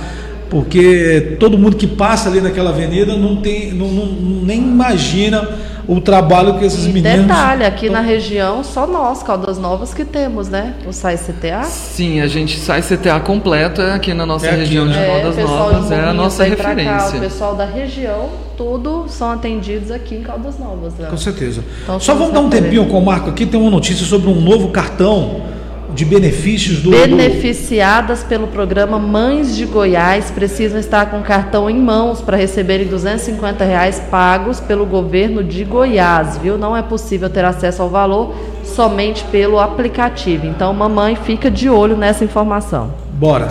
[0.49, 4.05] porque todo mundo que passa ali naquela avenida não tem, não, não-
[4.43, 5.47] nem imagina
[5.87, 7.23] o trabalho que esses E meninos.
[7.23, 10.75] detalhe, aqui na região, só nós, Caldas Novas, que temos, né?
[10.87, 11.63] O SAI CTA.
[11.63, 15.05] Sim, a gente sai CTA completo é aqui na nossa É aqui, região de né?
[15.07, 17.17] Caldas pessoal Novas, de é a nossa pra cá, referência.
[17.17, 20.93] o pessoal da região, tudo são atendidos aqui em Caldas Novas.
[20.97, 21.07] Né?
[21.09, 21.61] Com certeza.
[21.83, 22.69] Então, Só vamos dar um referência.
[22.79, 25.41] tempinho com o Marco aqui, tem uma notícia sobre um novo cartão
[25.93, 26.89] de benefícios do.
[26.91, 32.35] do- Beneficiadas pelo programa Mães de Goiás precisam estar com o cartão em mãos para
[32.35, 36.57] receberem 250 reais pagos pelo governo de Goiás, viu?
[36.57, 40.47] Não é possível ter acesso ao valor somente pelo aplicativo.
[40.47, 42.93] Então, mamãe, fica de olho nessa informação.
[43.11, 43.49] Bora.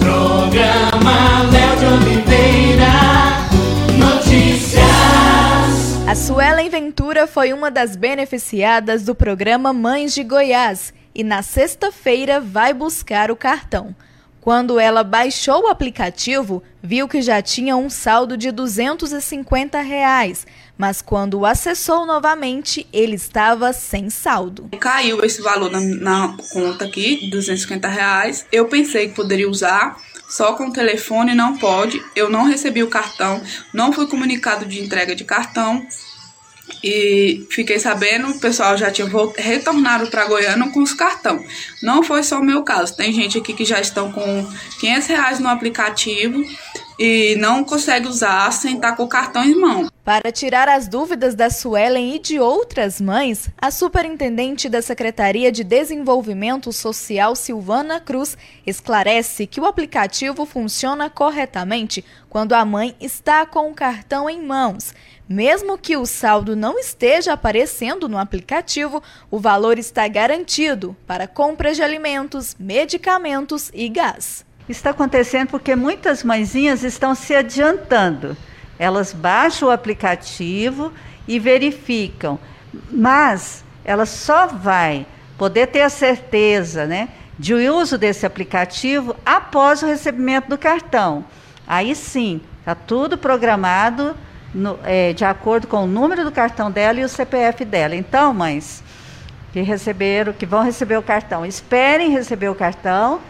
[0.00, 2.90] Programa Léo de Oliveira.
[3.98, 4.80] Notícias.
[6.08, 12.40] A Suelen Ventura foi uma das beneficiadas do programa Mães de Goiás e na sexta-feira
[12.40, 13.94] vai buscar o cartão.
[14.40, 20.46] Quando ela baixou o aplicativo, viu que já tinha um saldo de 250 reais,
[20.78, 24.70] mas quando acessou novamente, ele estava sem saldo.
[24.80, 28.46] Caiu esse valor na, na conta aqui, 250 reais.
[28.50, 32.02] Eu pensei que poderia usar, só com o telefone não pode.
[32.16, 33.42] Eu não recebi o cartão,
[33.74, 35.86] não fui comunicado de entrega de cartão.
[36.82, 41.42] E fiquei sabendo, o pessoal já tinha retornado para Goiânia com os cartão.
[41.82, 42.96] Não foi só o meu caso.
[42.96, 44.46] Tem gente aqui que já estão com
[44.80, 46.44] 500 reais no aplicativo
[46.98, 49.88] e não consegue usar sem estar com o cartão em mão.
[50.04, 55.64] Para tirar as dúvidas da Suelen e de outras mães, a superintendente da Secretaria de
[55.64, 63.70] Desenvolvimento Social, Silvana Cruz, esclarece que o aplicativo funciona corretamente quando a mãe está com
[63.70, 64.92] o cartão em mãos.
[65.32, 71.76] Mesmo que o saldo não esteja aparecendo no aplicativo, o valor está garantido para compras
[71.76, 74.44] de alimentos, medicamentos e gás.
[74.68, 78.36] Está acontecendo porque muitas mãezinhas estão se adiantando.
[78.76, 80.92] Elas baixam o aplicativo
[81.28, 82.36] e verificam,
[82.90, 85.06] mas ela só vai
[85.38, 91.24] poder ter a certeza, né, de uso desse aplicativo após o recebimento do cartão.
[91.68, 94.16] Aí sim, está tudo programado
[94.54, 97.94] no- é, de acordo com o número do cartão dela e o CPF dela.
[97.94, 98.82] Então, mães
[99.52, 103.20] que receberam, que vão receber o cartão, esperem receber o cartão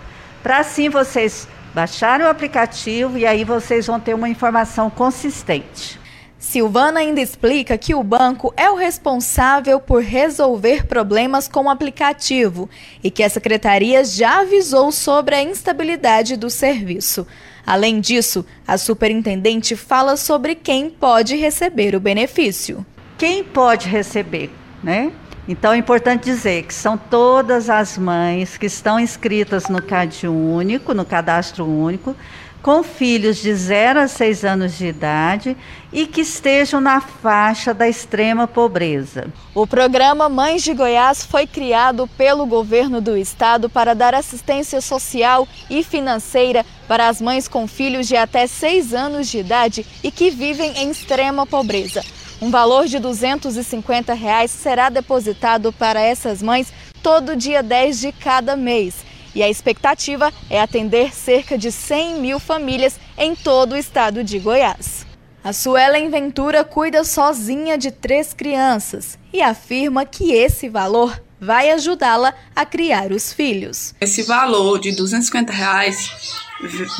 [0.42, 5.98] para assim vocês baixarem o aplicativo e aí vocês vão ter uma informação consistente.
[6.38, 12.68] Silvana ainda explica que o banco é o responsável por resolver problemas com o aplicativo
[13.04, 17.26] e que a secretaria já avisou sobre a instabilidade do serviço.
[17.66, 22.85] Além disso, a superintendente fala sobre quem pode receber o benefício.
[23.16, 24.51] Quem pode receber,
[24.83, 25.12] né?
[25.49, 30.94] Então é importante dizer que são todas as mães que estão inscritas no CAD único,
[30.94, 32.14] no cadastro único,
[32.62, 35.57] com filhos de 0 a 6 anos de idade
[35.92, 39.29] e que estejam na faixa da extrema pobreza.
[39.55, 45.49] O programa Mães de Goiás foi criado pelo governo do estado para dar assistência social
[45.68, 50.31] e financeira para as mães com filhos de até 6 anos de idade e que
[50.31, 52.03] vivem em extrema pobreza.
[52.40, 58.57] Um valor de 250 reais será depositado para essas mães todo dia 10 de cada
[58.57, 64.25] mês e a expectativa é atender cerca de 100 mil famílias em todo o estado
[64.25, 65.07] de Goiás.
[65.43, 72.35] A Suelen Ventura cuida sozinha de três crianças e afirma que esse valor vai ajudá-la
[72.55, 73.95] a criar os filhos.
[74.01, 76.11] Esse valor de 250 reais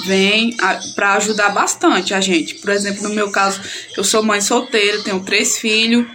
[0.07, 0.57] vem
[0.95, 2.55] para ajudar bastante a gente.
[2.55, 3.61] Por exemplo, no meu caso,
[3.95, 6.07] eu sou mãe solteira, tenho três filhos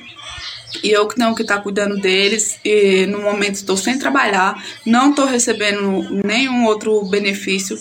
[0.83, 4.63] e eu que tenho que estar tá cuidando deles e no momento estou sem trabalhar,
[4.85, 7.77] não estou recebendo nenhum outro benefício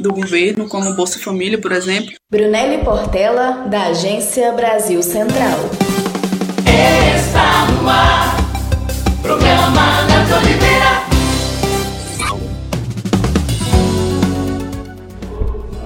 [0.00, 2.12] do governo, como Bolsa Família, por exemplo.
[2.30, 5.93] Brunelli Portela, da Agência Brasil Central.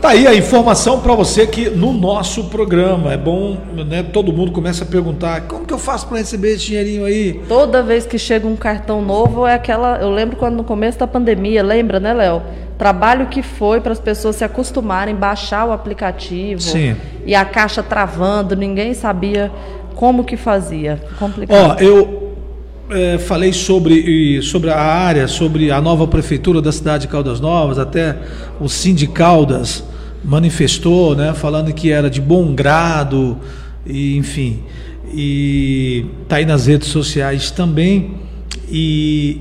[0.08, 4.02] Tá aí a informação para você que no nosso programa é bom, né?
[4.02, 7.42] Todo mundo começa a perguntar como que eu faço para receber esse dinheirinho aí.
[7.46, 9.98] Toda vez que chega um cartão novo é aquela.
[9.98, 12.40] Eu lembro quando no começo da pandemia, lembra, né, Léo?
[12.78, 16.96] Trabalho que foi para as pessoas se acostumarem, baixar o aplicativo Sim.
[17.26, 19.52] e a caixa travando, ninguém sabia
[19.94, 21.02] como que fazia.
[21.18, 21.76] Complicado.
[21.78, 22.32] Ó, eu
[22.88, 27.78] é, falei sobre, sobre a área, sobre a nova prefeitura da cidade de Caldas Novas,
[27.78, 28.16] até
[28.58, 29.84] o Sindicaldas
[30.24, 33.38] manifestou, né, falando que era de bom grado,
[33.86, 34.62] e, enfim,
[35.12, 38.14] e tá aí nas redes sociais também.
[38.70, 39.40] E,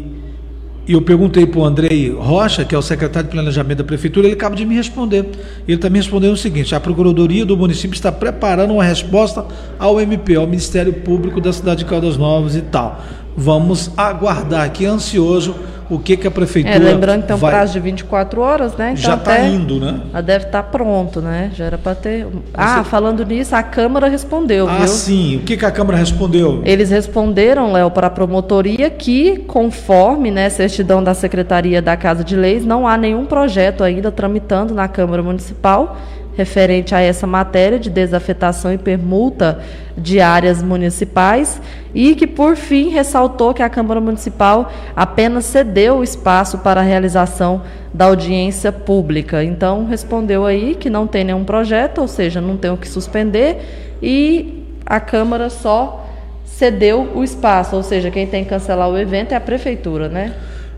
[0.87, 4.27] e eu perguntei para o Andrei Rocha, que é o secretário de Planejamento da Prefeitura,
[4.27, 5.25] ele acaba de me responder.
[5.67, 9.45] Ele está me respondendo o seguinte: a Procuradoria do município está preparando uma resposta
[9.77, 13.03] ao MP, ao Ministério Público da cidade de Caldas Novas e tal.
[13.39, 15.55] Vamos aguardar aqui, ansioso,
[15.89, 16.75] o que, que a prefeitura.
[16.75, 17.51] É, lembrando que tem um vai...
[17.51, 18.93] prazo de 24 horas, né?
[18.93, 20.01] Então Já está indo, né?
[20.11, 21.51] Já deve estar pronto, né?
[21.53, 22.27] Já era para ter.
[22.53, 24.87] Ah, falando nisso, a Câmara respondeu, Ah, viu?
[24.87, 25.37] sim.
[25.37, 26.61] O que, que a Câmara respondeu?
[26.65, 32.35] Eles responderam, Léo, para a promotoria que, conforme né, certidão da Secretaria da Casa de
[32.35, 35.95] Leis, não há nenhum projeto ainda tramitando na Câmara Municipal
[36.37, 39.59] referente a essa matéria de desafetação e permuta
[39.97, 41.59] de áreas municipais
[41.95, 46.83] e que, por fim, ressaltou que a Câmara Municipal apenas cedeu o espaço para a
[46.83, 49.43] realização da audiência pública.
[49.43, 53.97] Então, respondeu aí que não tem nenhum projeto, ou seja, não tem o que suspender
[54.01, 56.05] e a Câmara só
[56.45, 60.33] cedeu o espaço, ou seja, quem tem que cancelar o evento é a prefeitura, né?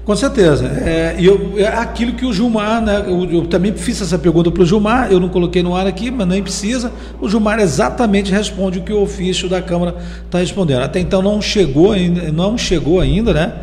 [0.10, 0.65] Com certeza.
[0.65, 3.04] É, eu, é aquilo que o Gilmar, né?
[3.06, 6.10] Eu, eu também fiz essa pergunta para o Gilmar, eu não coloquei no ar aqui,
[6.10, 6.91] mas nem precisa.
[7.22, 9.95] O Gilmar exatamente responde o que o ofício da Câmara
[10.26, 10.82] está respondendo.
[10.82, 13.54] Até então não chegou ainda, não chegou ainda, né?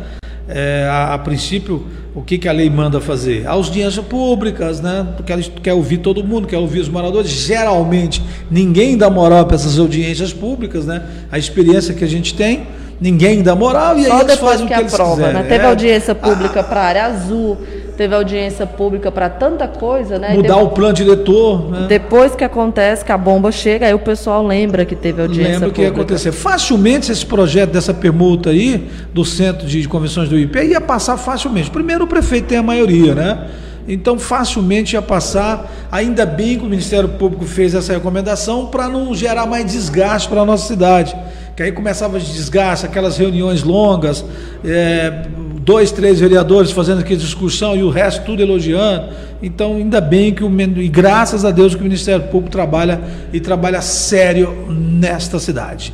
[0.47, 3.45] É, a, a princípio, o que, que a lei manda fazer?
[3.45, 5.05] Audiências públicas, né?
[5.17, 7.29] Porque ela quer ouvir todo mundo, quer ouvir os moradores.
[7.29, 11.03] Geralmente, ninguém dá moral para essas audiências públicas, né?
[11.29, 12.67] A experiência que a gente tem,
[12.99, 15.33] ninguém dá moral e aí Só eles depois fazem o que que eles aprova, quiserem.
[15.33, 15.43] né?
[15.43, 15.67] Teve É.
[15.69, 17.57] audiência pública para a área azul,
[17.95, 20.33] teve audiência pública para tanta coisa, né?
[20.33, 21.85] Mudar o plano diretor, né?
[21.87, 25.69] Depois que acontece, que a bomba chega, aí o pessoal lembra que teve audiência Lembra
[25.69, 26.03] o que ia pública.
[26.13, 26.31] acontecer.
[26.31, 31.69] Facilmente esse projeto dessa permuta aí, do Centro de Convenções do IP, ia passar facilmente.
[31.71, 33.47] Primeiro o prefeito tem a maioria, né?
[33.87, 35.71] Então facilmente ia passar.
[35.91, 40.41] Ainda bem que o Ministério Público fez essa recomendação para não gerar mais desgaste para
[40.41, 41.15] a nossa cidade.
[41.55, 44.23] Que aí começava de desgaste, aquelas reuniões longas,
[44.63, 45.25] é,
[45.61, 49.09] dois, três vereadores fazendo aqui discussão e o resto tudo elogiando.
[49.41, 53.39] Então, ainda bem que o e graças a Deus que o Ministério Público trabalha e
[53.39, 55.93] trabalha sério nesta cidade.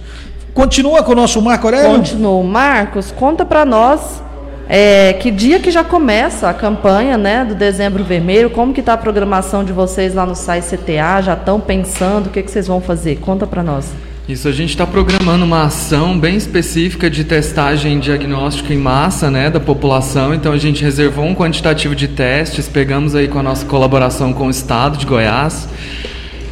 [0.54, 1.98] Continua com o nosso Marco Aurélio?
[1.98, 2.44] Continuou.
[2.44, 4.23] Marcos, conta para nós
[4.68, 8.94] é, que dia que já começa a campanha né, do Dezembro Vermelho, como que está
[8.94, 12.68] a programação de vocês lá no SAI CTA, já estão pensando, o que, que vocês
[12.68, 13.18] vão fazer?
[13.18, 13.92] Conta para nós.
[14.28, 19.50] Isso, a gente está programando uma ação bem específica de testagem diagnóstica em massa né,
[19.50, 20.34] da população.
[20.34, 24.48] Então a gente reservou um quantitativo de testes, pegamos aí com a nossa colaboração com
[24.48, 25.68] o Estado de Goiás.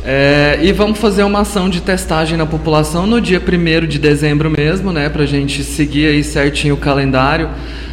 [0.04, 4.50] É, e vamos fazer uma ação de testagem na população no dia 1 de dezembro
[4.50, 7.50] mesmo, né, para a gente seguir aí certinho o calendário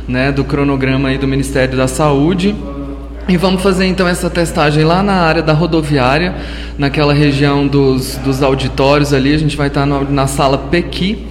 [0.09, 2.57] né, do cronograma aí do Ministério da Saúde.
[3.29, 6.35] E vamos fazer então essa testagem lá na área da rodoviária,
[6.79, 9.35] naquela região dos, dos auditórios ali.
[9.35, 11.27] A gente vai estar na, sala Pequi,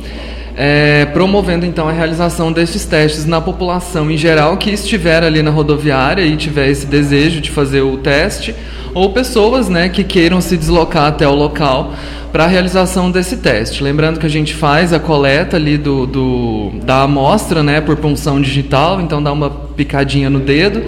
[0.60, 5.52] é, promovendo então a realização desses testes na população em geral que estiver ali na
[5.52, 8.56] rodoviária e tiver esse desejo de fazer o teste,
[8.92, 11.94] ou pessoas né, que queiram se deslocar até o local
[12.32, 13.84] para a realização desse teste.
[13.84, 18.42] Lembrando que a gente faz a coleta ali do, do, da amostra né, por punção
[18.42, 20.82] digital, então dá uma picadinha no dedo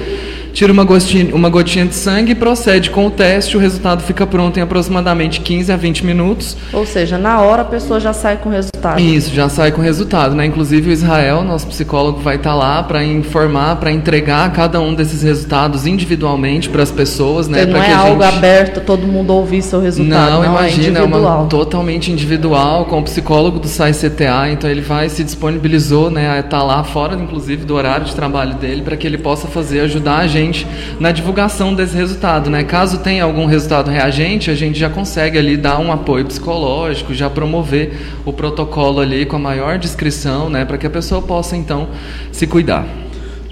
[0.60, 3.55] tira uma gotinha, uma gotinha de sangue e procede com o teste.
[3.55, 6.57] O resultado fica pronto em aproximadamente 15 a 20 minutos.
[6.74, 8.99] Ou seja, na hora a pessoa já sai com o resultado.
[8.99, 10.36] Isso, já sai com o resultado.
[10.36, 10.45] Né?
[10.45, 15.24] Inclusive o Israel, nosso psicólogo, vai estar lá para informar, para entregar cada um desses
[15.24, 17.47] resultados individualmente para as pessoas.
[17.47, 17.66] Né?
[17.66, 18.36] Não é algo gente...
[18.36, 20.30] aberto, todo mundo ouvir seu resultado.
[20.30, 24.49] Não, não é imagina, é, uma, totalmente individual, com o psicólogo do SAI CTA.
[24.51, 28.55] Então ele vai se disponibilizou né, a estar lá fora, inclusive, do horário de trabalho
[28.55, 30.68] dele, para que ele possa fazer, ajudar a gente gente
[31.00, 32.64] na divulgação desse resultado, né?
[32.64, 37.30] Caso tenha algum resultado reagente, a gente já consegue ali dar um apoio psicológico, já
[37.30, 37.93] promover
[38.26, 40.66] o protocolo ali com a maior descrição, né?
[40.66, 41.89] Para que a pessoa possa então
[42.32, 42.86] se cuidar.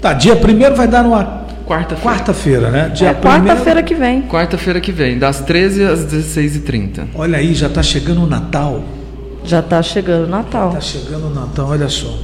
[0.00, 2.88] Tá, dia primeiro vai dar numa quarta-feira, quarta-feira, né?
[2.88, 4.22] Dia é quarta-feira que vem.
[4.22, 7.08] Quarta-feira que vem, das 13 às 16h30.
[7.14, 8.82] Olha aí, já está chegando o Natal.
[9.44, 10.68] Já está chegando o Natal.
[10.68, 12.14] Está chegando o Natal, olha só.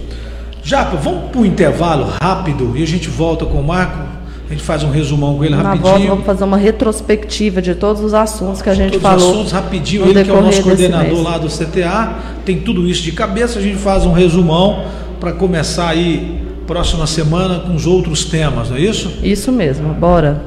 [0.62, 4.13] Japa, vamos para o intervalo rápido e a gente volta com o Marco
[4.48, 5.90] a gente faz um resumão com ele Na rapidinho.
[5.90, 9.18] Volta, vamos fazer uma retrospectiva de todos os assuntos que a gente todos falou.
[9.18, 10.04] Todos os assuntos rapidinho.
[10.04, 13.58] Ele que é o nosso coordenador lá do CTA, tem tudo isso de cabeça.
[13.58, 14.84] A gente faz um resumão
[15.18, 19.18] para começar aí próxima semana com os outros temas, não é isso?
[19.22, 20.42] Isso mesmo, bora.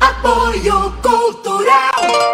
[0.00, 2.29] Apoio Cultural.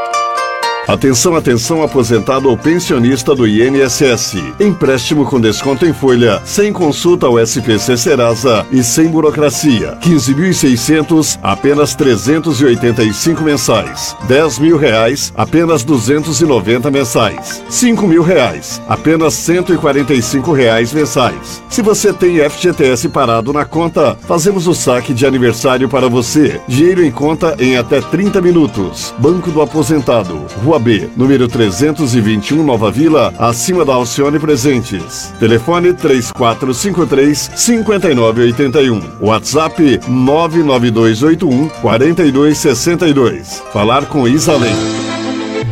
[0.87, 4.37] Atenção, atenção, aposentado ou pensionista do INSS.
[4.61, 9.99] Empréstimo com desconto em folha, sem consulta ao SPC Serasa e sem burocracia.
[10.01, 14.17] 15.600, apenas 385 mensais.
[14.29, 17.65] 10 mil reais, apenas 290 mensais.
[17.69, 21.61] 5 mil reais, apenas 145 reais mensais.
[21.69, 26.61] Se você tem FGTS parado na conta, fazemos o saque de aniversário para você.
[26.69, 29.13] Dinheiro em conta em até 30 minutos.
[29.19, 35.33] Banco do Aposentado, Rua B, número 321, Nova Vila, acima da Alcione Presentes.
[35.39, 39.01] Telefone 3453 5981.
[39.21, 43.63] WhatsApp 99281 4262.
[43.73, 44.75] Falar com Isalém.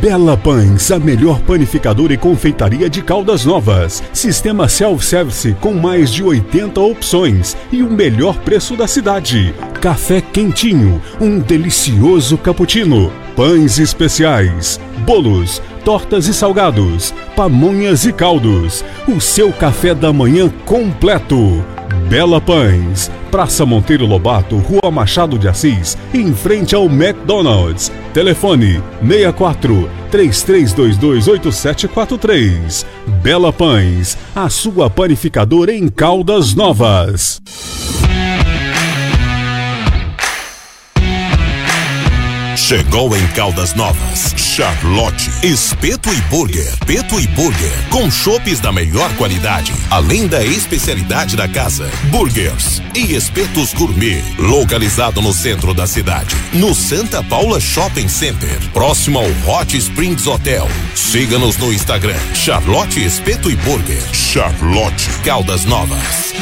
[0.05, 4.03] Bela Pães, a melhor panificadora e confeitaria de Caldas Novas.
[4.13, 9.55] Sistema self-service com mais de 80 opções e o melhor preço da cidade.
[9.81, 18.85] Café quentinho, um delicioso cappuccino, pães especiais, bolos, tortas e salgados, pamonhas e caldos.
[19.07, 21.65] O seu café da manhã completo.
[22.09, 27.91] Bela Pães, Praça Monteiro Lobato, Rua Machado de Assis, em frente ao McDonald's.
[28.13, 32.87] Telefone 64 3322 8743.
[33.23, 37.41] Bela Pães, a sua panificadora em Caldas Novas.
[42.67, 49.15] Chegou em Caldas Novas, Charlotte, Espeto e Burger, Peto e Burger, com chopes da melhor
[49.17, 56.35] qualidade, além da especialidade da casa, burgers e espetos gourmet, localizado no centro da cidade,
[56.55, 60.67] no Santa Paula Shopping Center, próximo ao Hot Springs Hotel.
[60.95, 66.33] Siga-nos no Instagram, Charlotte Espeto e Burger, Charlotte Caldas Novas.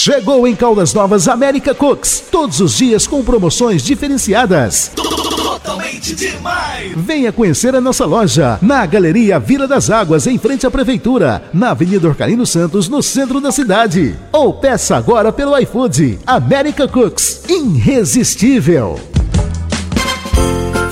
[0.00, 4.92] Chegou em Caldas Novas América Cooks, todos os dias com promoções diferenciadas.
[4.94, 6.92] Totalmente demais!
[6.96, 11.70] Venha conhecer a nossa loja na Galeria Vila das Águas, em frente à Prefeitura, na
[11.70, 14.14] Avenida Orcalino Santos, no centro da cidade.
[14.30, 16.20] Ou peça agora pelo iFood.
[16.24, 19.00] América Cooks, irresistível.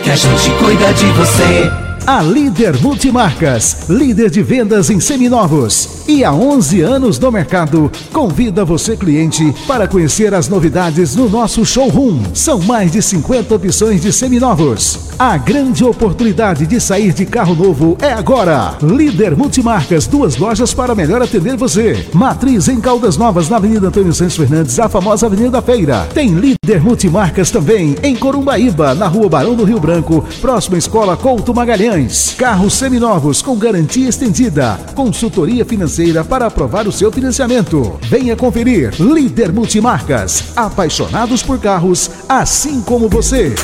[0.05, 1.92] que a gente cuida de você.
[2.05, 8.65] A Líder Multimarcas, líder de vendas em seminovos e há 11 anos no mercado, convida
[8.65, 12.21] você cliente para conhecer as novidades no nosso showroom.
[12.35, 15.13] São mais de 50 opções de seminovos.
[15.17, 18.77] A grande oportunidade de sair de carro novo é agora.
[18.83, 22.05] Líder Multimarcas, duas lojas para melhor atender você.
[22.13, 26.09] Matriz em Caldas Novas, na Avenida Antônio Santos Fernandes, a famosa Avenida Feira.
[26.13, 31.55] Tem Líder Multimarcas também em Corumbaíba, na Rua Barão do Rio Branco, próxima Escola Couto
[31.55, 31.92] Magalhães.
[32.39, 34.81] Carros seminovos com garantia estendida.
[34.95, 37.99] Consultoria financeira para aprovar o seu financiamento.
[38.05, 38.95] Venha conferir.
[38.99, 40.57] Líder Multimarcas.
[40.57, 43.55] Apaixonados por carros, assim como você.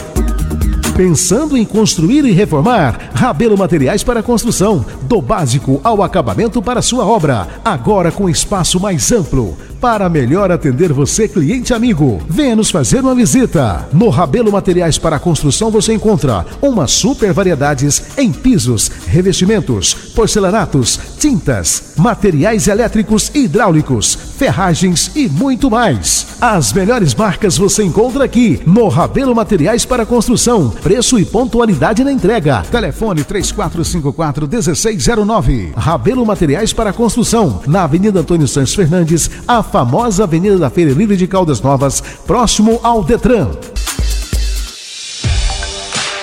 [0.94, 3.12] Pensando em construir e reformar?
[3.14, 4.84] Rabelo Materiais para Construção.
[5.04, 7.48] Do básico ao acabamento para sua obra.
[7.64, 9.56] Agora com espaço mais amplo.
[9.80, 13.88] Para melhor atender você, cliente amigo, venha nos fazer uma visita.
[13.92, 21.92] No Rabelo Materiais para Construção você encontra uma super variedades em pisos, revestimentos, porcelanatos, tintas,
[21.96, 26.26] materiais elétricos e hidráulicos, ferragens e muito mais.
[26.40, 30.70] As melhores marcas você encontra aqui no Rabelo Materiais para Construção.
[30.70, 32.62] Preço e pontualidade na entrega.
[32.68, 35.72] Telefone 3454 1609.
[35.76, 41.16] Rabelo Materiais para Construção, na Avenida Antônio Santos Fernandes, a famosa Avenida da Feira Livre
[41.16, 43.50] de Caldas Novas, próximo ao Detran.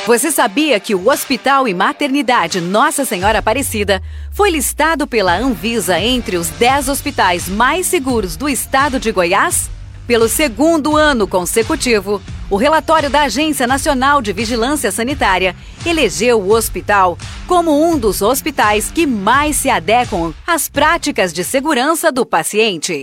[0.05, 6.37] Você sabia que o Hospital e Maternidade Nossa Senhora Aparecida foi listado pela Anvisa entre
[6.37, 9.67] os 10 hospitais mais seguros do estado de Goiás?
[10.07, 17.17] Pelo segundo ano consecutivo, o relatório da Agência Nacional de Vigilância Sanitária elegeu o hospital
[17.47, 23.01] como um dos hospitais que mais se adequam às práticas de segurança do paciente.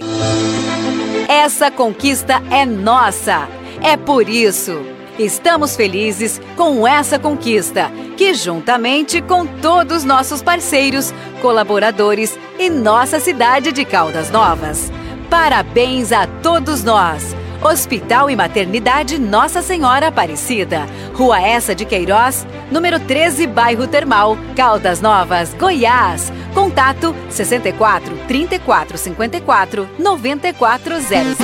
[1.29, 3.49] Essa conquista é nossa.
[3.83, 4.81] É por isso.
[5.19, 13.73] Estamos felizes com essa conquista, que juntamente com todos nossos parceiros, colaboradores e nossa cidade
[13.73, 14.91] de Caldas Novas.
[15.33, 17.35] Parabéns a todos nós!
[17.63, 25.01] Hospital e Maternidade Nossa Senhora Aparecida, Rua Essa de Queiroz, número 13, Bairro Termal, Caldas
[25.01, 26.31] Novas, Goiás.
[26.53, 31.37] Contato 64 34 54 9400.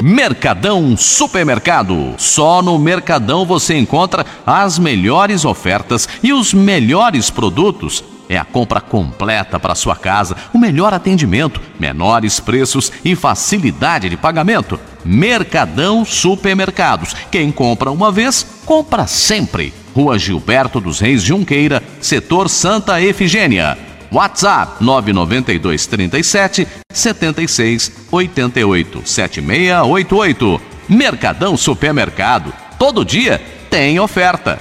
[0.00, 2.14] Mercadão Supermercado.
[2.16, 8.04] Só no Mercadão você encontra as melhores ofertas e os melhores produtos.
[8.28, 14.16] É a compra completa para sua casa, o melhor atendimento, menores preços e facilidade de
[14.16, 14.78] pagamento.
[15.04, 17.14] Mercadão Supermercados.
[17.30, 19.72] Quem compra uma vez, compra sempre.
[19.94, 23.78] Rua Gilberto dos Reis Junqueira, setor Santa Efigênia.
[24.10, 30.60] WhatsApp 992 37 76 88 7688.
[30.88, 32.52] Mercadão Supermercado.
[32.78, 34.60] Todo dia tem oferta.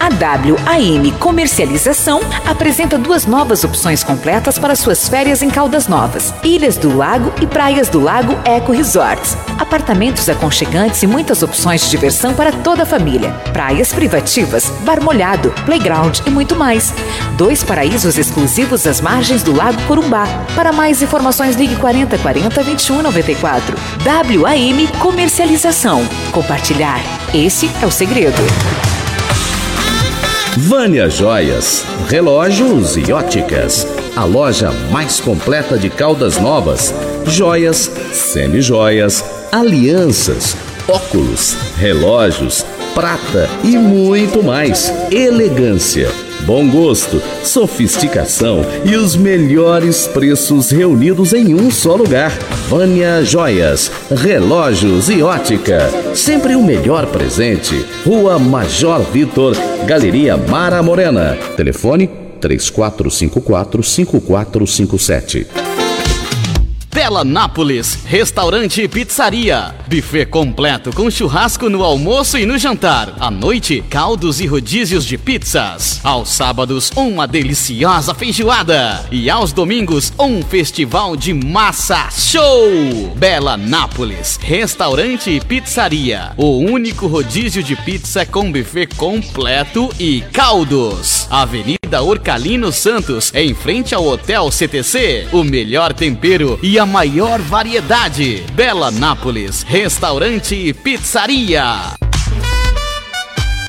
[0.00, 6.76] A WAM Comercialização apresenta duas novas opções completas para suas férias em Caldas Novas: Ilhas
[6.76, 9.36] do Lago e Praias do Lago Eco Resorts.
[9.58, 13.30] Apartamentos aconchegantes e muitas opções de diversão para toda a família.
[13.52, 16.92] Praias privativas, bar molhado, playground e muito mais.
[17.36, 20.26] Dois paraísos exclusivos às margens do Lago Corumbá.
[20.54, 23.76] Para mais informações, ligue 40 40 21 94.
[24.04, 26.06] WAM Comercialização.
[26.32, 27.00] Compartilhar.
[27.34, 28.42] Esse é o segredo.
[30.60, 33.86] Vânia Joias, relógios e óticas.
[34.16, 36.92] A loja mais completa de Caldas Novas.
[37.24, 40.56] Joias, semijoias, alianças,
[40.88, 44.92] óculos, relógios, prata e muito mais.
[45.12, 46.10] Elegância,
[46.48, 52.30] bom gosto, sofisticação e os melhores preços reunidos em um só lugar.
[52.70, 55.90] Vânia Joias, relógios e ótica.
[56.14, 57.84] Sempre o melhor presente.
[58.02, 61.36] Rua Major Vitor, Galeria Mara Morena.
[61.54, 62.08] Telefone
[62.40, 65.67] 3454 5457.
[67.08, 69.74] Bela Nápoles, restaurante e pizzaria.
[69.86, 73.14] Buffet completo com churrasco no almoço e no jantar.
[73.18, 76.00] À noite, caldos e rodízios de pizzas.
[76.04, 79.06] Aos sábados, uma deliciosa feijoada.
[79.10, 83.14] E aos domingos, um festival de massa show.
[83.16, 86.32] Bela Nápoles, restaurante e pizzaria.
[86.36, 91.26] O único rodízio de pizza com buffet completo e caldos.
[91.30, 95.28] Avenida Orcalino Santos, em frente ao Hotel CTC.
[95.32, 98.44] O melhor tempero e a maior variedade.
[98.54, 101.62] Bela Nápoles, restaurante e pizzaria.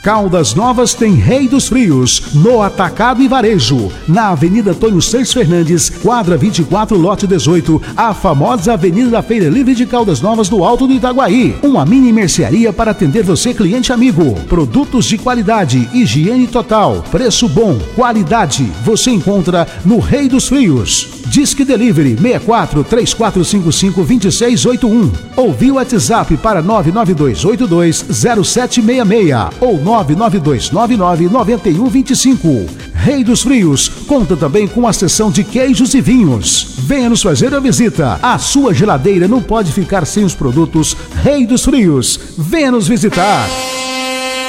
[0.02, 5.92] Caldas Novas tem Rei dos Frios, no Atacado e Varejo, na Avenida Antônio Seis Fernandes,
[5.92, 10.88] quadra 24, lote 18, a famosa Avenida da Feira Livre de Caldas Novas do Alto
[10.88, 11.56] do Itaguaí.
[11.62, 14.34] Uma mini mercearia para atender você, cliente amigo.
[14.48, 18.64] Produtos de qualidade, higiene total, preço bom, qualidade.
[18.84, 21.19] Você encontra no Rei dos Frios.
[21.30, 32.66] Disque Delivery 64 3455 2681 ou via WhatsApp para 99282 0766 ou 99299 9125.
[32.94, 36.76] Rei dos Frios conta também com a seção de queijos e vinhos.
[36.80, 38.20] Venha nos fazer a visita.
[38.22, 42.20] A sua geladeira não pode ficar sem os produtos Rei dos Frios.
[42.38, 43.48] Venha nos visitar.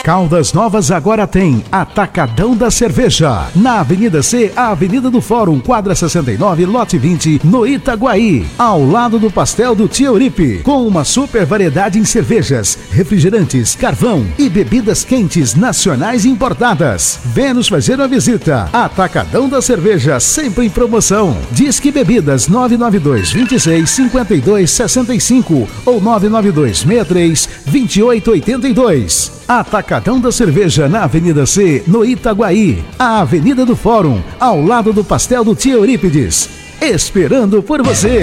[0.02, 3.48] Caldas Novas agora tem Atacadão da Cerveja.
[3.54, 8.46] Na Avenida C, Avenida do Fórum, quadra 69, lote 20, no Itaguaí.
[8.58, 10.60] Ao lado do pastel do Tia Uripe.
[10.64, 17.20] Com uma super variedade em cervejas, refrigerantes, carvão e bebidas quentes nacionais importadas.
[17.26, 18.70] Venha nos fazer uma visita.
[18.72, 21.36] Atacadão da Cerveja, sempre em promoção.
[21.50, 29.39] Disque Bebidas 992 26 52 65 ou 992 63 28 82.
[29.58, 32.84] Atacadão da Cerveja na Avenida C, no Itaguaí.
[32.96, 36.48] A Avenida do Fórum, ao lado do Pastel do Tia Eurípides.
[36.80, 38.20] Esperando por você.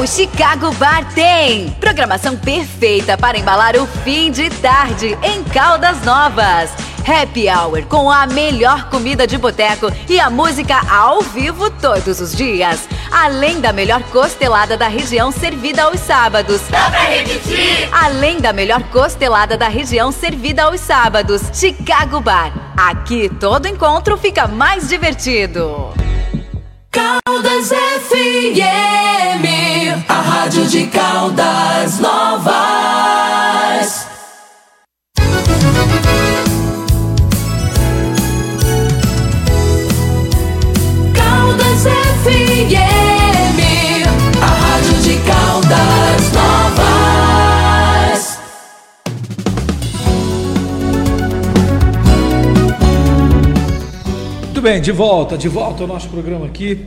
[0.00, 6.70] O Chicago Bar tem programação perfeita para embalar o fim de tarde em Caldas Novas.
[7.08, 12.36] Happy Hour com a melhor comida de boteco e a música ao vivo todos os
[12.36, 12.86] dias.
[13.10, 16.60] Além da melhor costelada da região servida aos sábados.
[16.68, 17.88] Dá pra repetir?
[17.90, 21.40] Além da melhor costelada da região servida aos sábados.
[21.54, 22.52] Chicago Bar.
[22.76, 25.94] Aqui todo encontro fica mais divertido.
[26.90, 29.44] Caldas FM,
[30.08, 33.07] a rádio de Caldas Novas.
[54.68, 56.84] Bem, de volta, de volta ao nosso programa aqui.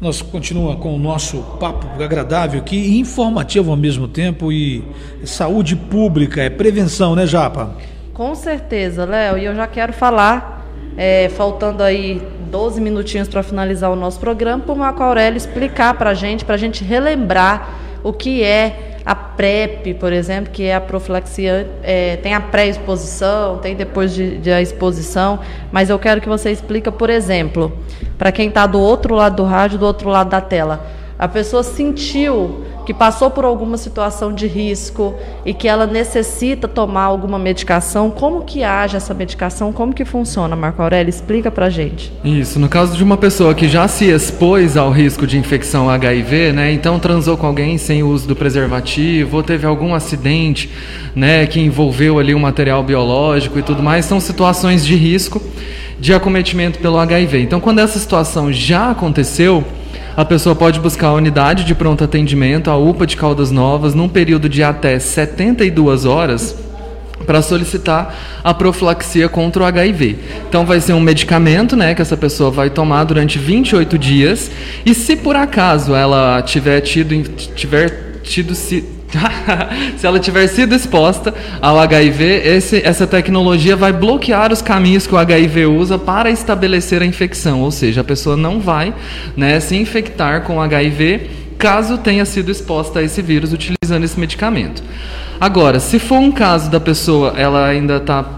[0.00, 4.82] Nós continua com o nosso papo agradável aqui, informativo ao mesmo tempo e
[5.24, 7.76] saúde pública, é prevenção, né, Japa?
[8.14, 9.36] Com certeza, Léo.
[9.36, 10.66] E eu já quero falar,
[10.96, 15.92] é, faltando aí 12 minutinhos para finalizar o nosso programa, para o Marco Aurélio explicar
[15.98, 20.64] para a gente, para a gente relembrar o que é a PrEP, por exemplo, que
[20.64, 25.40] é a profilaxia, é, tem a pré-exposição, tem depois de, de a exposição,
[25.72, 27.78] mas eu quero que você explique, por exemplo,
[28.16, 30.86] para quem está do outro lado do rádio, do outro lado da tela,
[31.18, 35.14] a pessoa sentiu que passou por alguma situação de risco
[35.44, 40.56] e que ela necessita tomar alguma medicação, como que age essa medicação, como que funciona,
[40.56, 41.10] Marco Aurélio?
[41.10, 42.10] Explica pra gente.
[42.24, 46.54] Isso, no caso de uma pessoa que já se expôs ao risco de infecção HIV,
[46.54, 50.70] né, então transou com alguém sem o uso do preservativo, ou teve algum acidente,
[51.14, 55.42] né, que envolveu ali o material biológico e tudo mais, são situações de risco
[56.00, 57.42] de acometimento pelo HIV.
[57.42, 59.62] Então, quando essa situação já aconteceu,
[60.18, 64.08] a pessoa pode buscar a unidade de pronto atendimento, a UPA de Caldas Novas, num
[64.08, 66.56] período de até 72 horas
[67.24, 70.18] para solicitar a profilaxia contra o HIV.
[70.48, 74.50] Então vai ser um medicamento, né, que essa pessoa vai tomar durante 28 dias,
[74.84, 77.22] e se por acaso ela tiver tido
[77.54, 78.97] tiver tido se
[79.96, 85.14] se ela tiver sido exposta ao HIV, esse, essa tecnologia vai bloquear os caminhos que
[85.14, 88.94] o HIV usa para estabelecer a infecção, ou seja, a pessoa não vai
[89.36, 94.82] né, se infectar com HIV caso tenha sido exposta a esse vírus utilizando esse medicamento.
[95.40, 98.37] Agora, se for um caso da pessoa, ela ainda está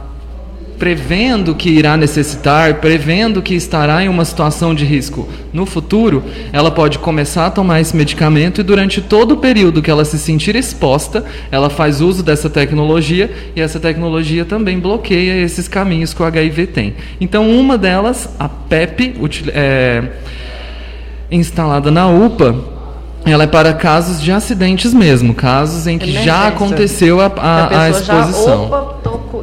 [0.81, 6.25] prevendo que irá necessitar, prevendo que estará em uma situação de risco no futuro,
[6.55, 10.19] ela pode começar a tomar esse medicamento e durante todo o período que ela se
[10.19, 11.23] sentir exposta,
[11.53, 16.69] ela faz uso dessa tecnologia e essa tecnologia também bloqueia esses caminhos que o HIV
[16.69, 16.95] tem.
[17.21, 19.17] Então, uma delas, a PEP,
[19.53, 20.03] é,
[21.31, 22.57] instalada na UPA,
[23.27, 27.91] ela é para casos de acidentes mesmo, casos em que já aconteceu a, a, a
[27.91, 28.69] exposição.
[28.71, 29.00] Já, opa,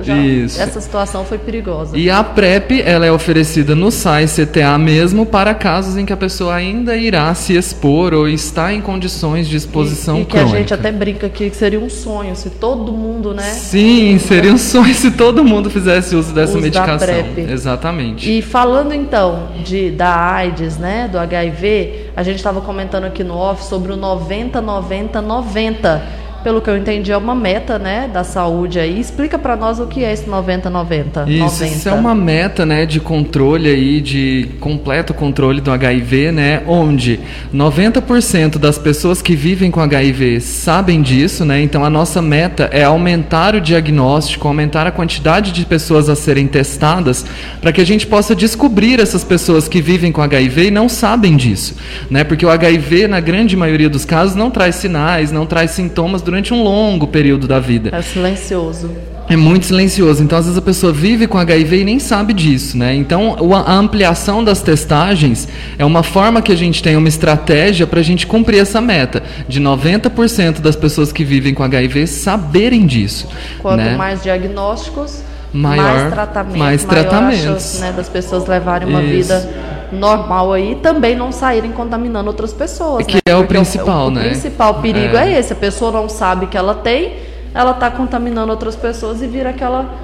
[0.07, 0.61] já Isso.
[0.61, 1.97] essa situação foi perigosa.
[1.97, 6.17] E a PrEP, ela é oferecida no SAI CTA mesmo para casos em que a
[6.17, 10.55] pessoa ainda irá se expor ou está em condições de exposição e, e que crônica.
[10.55, 13.43] a gente até brinca aqui que seria um sonho se todo mundo, né?
[13.43, 17.15] Sim, seria um sonho se todo mundo fizesse uso dessa Uso medicação.
[17.37, 18.37] Exatamente.
[18.37, 23.35] E falando então de da AIDS, né, do HIV, a gente estava comentando aqui no
[23.35, 26.26] off sobre o 90 90 90.
[26.47, 29.01] Pelo que eu entendi, é uma meta, né, da saúde aí.
[29.01, 31.65] Explica para nós o que é esse 90 90 Isso, 90.
[31.65, 37.19] isso é uma meta, né, de controle aí, de completo controle do HIV, né, onde
[37.53, 42.85] 90% das pessoas que vivem com HIV sabem disso, né, então a nossa meta é
[42.85, 47.25] aumentar o diagnóstico, aumentar a quantidade de pessoas a serem testadas,
[47.59, 51.35] para que a gente possa descobrir essas pessoas que vivem com HIV e não sabem
[51.35, 51.75] disso,
[52.09, 56.21] né, porque o HIV, na grande maioria dos casos, não traz sinais, não traz sintomas
[56.21, 57.89] durante um longo período da vida.
[57.93, 58.91] É silencioso.
[59.29, 60.23] É muito silencioso.
[60.23, 62.95] Então, às vezes, a pessoa vive com HIV e nem sabe disso, né?
[62.95, 63.35] Então,
[63.65, 68.03] a ampliação das testagens é uma forma que a gente tem uma estratégia para a
[68.03, 73.27] gente cumprir essa meta de 90% das pessoas que vivem com HIV saberem disso.
[73.59, 73.97] Quanto né?
[73.97, 75.21] mais diagnósticos,
[75.51, 77.43] Maior- mais tratamento, mais maior tratamentos.
[77.45, 79.27] a chance né, das pessoas levarem uma Isso.
[79.27, 79.49] vida
[79.91, 83.05] normal aí também não saírem contaminando outras pessoas.
[83.05, 83.21] Que né?
[83.25, 84.21] é o Porque principal, o, né?
[84.21, 85.33] O principal perigo É.
[85.33, 85.39] é.
[85.39, 87.13] esse, a pessoa não sabe que ela tem,
[87.53, 89.95] ela está contaminando outras pessoas e vira aquela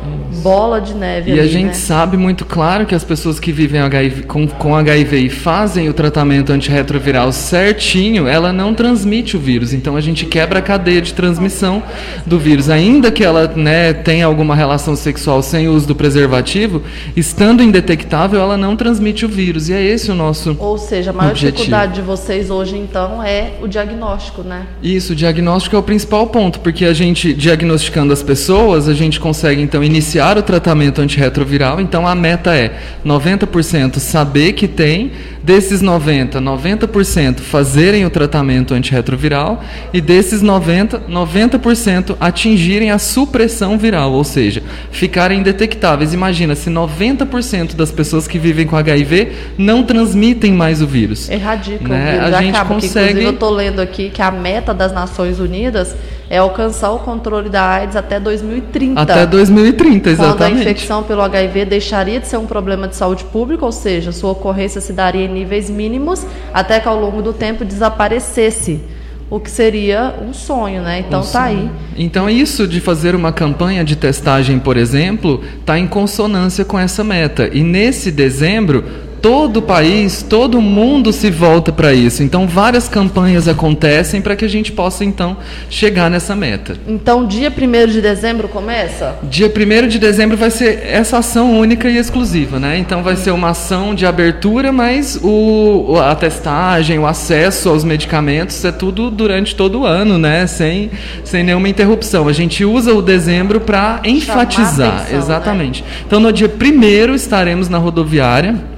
[0.41, 1.73] bola de neve E ali, a gente né?
[1.73, 5.93] sabe muito claro que as pessoas que vivem HIV, com, com HIV e fazem o
[5.93, 9.73] tratamento antirretroviral certinho, ela não transmite o vírus.
[9.73, 11.83] Então a gente quebra a cadeia de transmissão
[12.25, 12.69] do vírus.
[12.69, 16.81] Ainda que ela né, tenha alguma relação sexual sem o uso do preservativo,
[17.15, 19.69] estando indetectável, ela não transmite o vírus.
[19.69, 21.57] E é esse o nosso Ou seja, a maior objetivo.
[21.57, 24.65] dificuldade de vocês hoje, então, é o diagnóstico, né?
[24.81, 29.19] Isso, o diagnóstico é o principal ponto, porque a gente, diagnosticando as pessoas, a gente
[29.19, 31.79] consegue então iniciar o tratamento antirretroviral.
[31.81, 32.73] Então a meta é
[33.05, 35.11] 90% saber que tem,
[35.43, 39.61] desses 90, 90% fazerem o tratamento antirretroviral
[39.93, 46.13] e desses 90, 90% atingirem a supressão viral, ou seja, ficarem indetectáveis.
[46.13, 51.29] Imagina se 90% das pessoas que vivem com HIV não transmitem mais o vírus.
[51.29, 52.07] Erradica Né?
[52.07, 52.34] o vírus.
[52.34, 55.39] A gente Acaba que, consegue- inclusive, eu tô lendo aqui que a meta das Nações
[55.39, 55.95] Unidas
[56.34, 58.99] é alcançar o controle da AIDS até 2030.
[58.99, 60.61] Até 2030, Quando a exatamente.
[60.61, 64.81] infecção pelo HIV deixaria de ser um problema de saúde pública, ou seja, sua ocorrência
[64.81, 68.81] se daria em níveis mínimos até que ao longo do tempo desaparecesse.
[69.29, 71.03] O que seria um sonho, né?
[71.07, 71.69] Então Um tá aí.
[71.95, 77.03] Então isso de fazer uma campanha de testagem, por exemplo, está em consonância com essa
[77.03, 77.47] meta.
[77.53, 78.84] E nesse dezembro,
[79.24, 82.21] todo o país, todo mundo se volta para isso.
[82.21, 85.38] Então várias campanhas acontecem para que a gente possa então
[85.69, 86.76] chegar nessa meta.
[86.86, 89.15] Então, dia 1 de dezembro começa?
[89.24, 92.78] Dia 1 de dezembro vai ser essa ação única e exclusiva, né?
[92.78, 98.65] Então vai ser uma ação de abertura, mas o, a testagem, o acesso aos medicamentos
[98.65, 100.45] é tudo durante todo o ano, né?
[100.47, 100.91] Sem,
[101.24, 102.28] sem nenhuma interrupção.
[102.28, 104.95] A gente usa o dezembro para enfatizar.
[104.95, 105.17] atenção, né?
[105.17, 105.84] Exatamente.
[106.05, 108.72] Então no dia 1 estaremos na rodoviária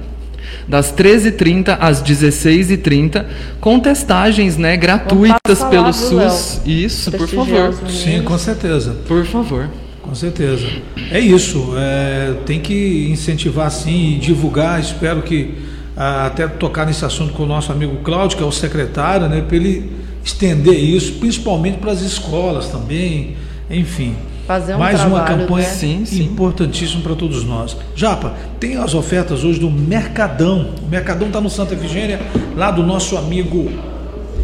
[0.68, 3.24] das 13h30 às 16h30,
[3.60, 6.30] com testagens né, gratuitas pelo viu, Léo?
[6.30, 6.60] SUS.
[6.66, 7.74] Isso, por favor.
[7.88, 8.96] Sim, com certeza.
[9.06, 9.68] Por favor.
[10.02, 10.66] Com certeza.
[11.10, 11.74] É isso.
[11.76, 14.80] é, tem que incentivar sim e divulgar.
[14.80, 15.54] Espero que
[15.96, 19.56] até tocar nesse assunto com o nosso amigo Cláudio, que é o secretário, né, para
[19.56, 19.90] ele
[20.22, 23.36] estender isso, principalmente para as escolas também.
[23.70, 24.14] Enfim.
[24.46, 26.04] Fazer um Mais uma trabalho, campanha né?
[26.20, 27.76] importantíssima para todos nós.
[27.96, 30.70] Japa, tem as ofertas hoje do Mercadão.
[30.86, 32.20] O Mercadão está no Santa Efigênia,
[32.54, 33.68] lá do nosso amigo,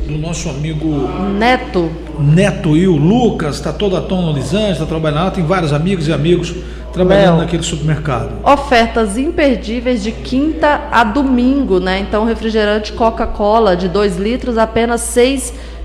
[0.09, 1.89] do nosso amigo Neto.
[2.19, 5.73] Neto e o Lucas, está toda a Tom no Lisângela, está trabalhando lá, tem vários
[5.73, 6.53] amigos e amigos
[6.93, 7.39] trabalhando Léo.
[7.39, 8.31] naquele supermercado.
[8.45, 12.01] Ofertas imperdíveis de quinta a domingo, né?
[12.01, 15.01] Então, refrigerante Coca-Cola de 2 litros, apenas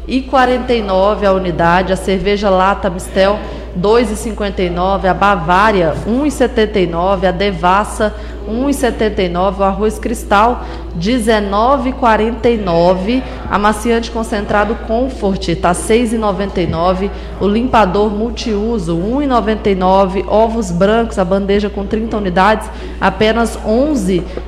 [0.08, 1.91] R$ 6,49 a unidade.
[1.91, 3.38] A cerveja Lata Mistel,
[3.76, 5.05] R$ 2,59.
[5.05, 7.28] A Bavária, R$ 1,79.
[7.28, 8.16] A Devassa,
[8.47, 9.60] R$ 1,79.
[9.60, 13.22] O arroz cristal, R$ 19,49.
[13.51, 17.12] Amaciante concentrado Comfort, tá R$ 6,99.
[17.41, 20.26] O limpador multiuso, R$ 1,99.
[20.26, 22.70] Ovos brancos, a bandeja com 30 unidades,
[23.01, 23.91] apenas R$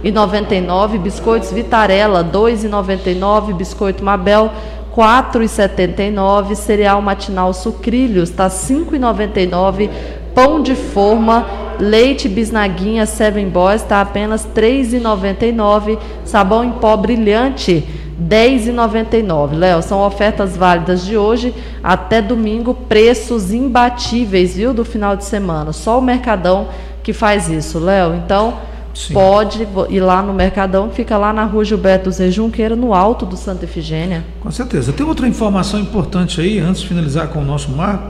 [0.04, 0.98] 11,99.
[1.00, 3.54] Biscoitos Vitarella, R$ 2,99.
[3.54, 4.52] Biscoito Mabel,
[4.96, 6.56] 4,79.
[6.56, 9.90] Cereal matinal Sucrilhos, tá R$ 5,99.
[10.34, 11.46] Pão de forma,
[11.80, 15.98] leite bisnaguinha Seven Boys, tá apenas R$ 3,99.
[16.24, 17.84] Sabão em pó brilhante,
[18.22, 19.54] 10,99.
[19.54, 25.72] Léo, são ofertas válidas de hoje até domingo, preços imbatíveis, viu, do final de semana.
[25.74, 26.68] Só o Mercadão
[27.02, 28.16] que faz isso, Léo.
[28.16, 29.14] Então, Sim.
[29.14, 33.38] pode ir lá no Mercadão, fica lá na rua Gilberto Zé Junqueira, no alto do
[33.38, 34.26] Santa Efigênia.
[34.42, 34.92] Com certeza.
[34.92, 38.08] Tem outra informação importante aí, antes de finalizar com o nosso marco,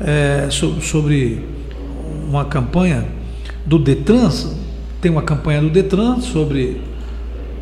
[0.00, 1.46] é, sobre
[2.28, 3.06] uma campanha
[3.64, 4.30] do Detran.
[5.00, 6.80] Tem uma campanha do Detran sobre.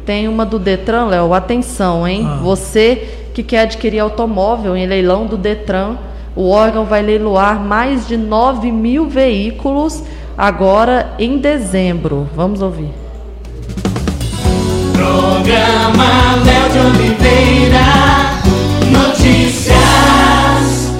[0.05, 1.35] Tem uma do Detran, Léo.
[1.35, 2.25] Atenção, hein?
[2.27, 2.39] Ah.
[2.43, 5.97] Você que quer adquirir automóvel em leilão do Detran,
[6.35, 10.03] o órgão vai leiloar mais de 9 mil veículos
[10.37, 12.29] agora em dezembro.
[12.35, 12.91] Vamos ouvir.
[14.93, 17.85] Programa Léo de Oliveira,
[18.91, 19.77] notícias.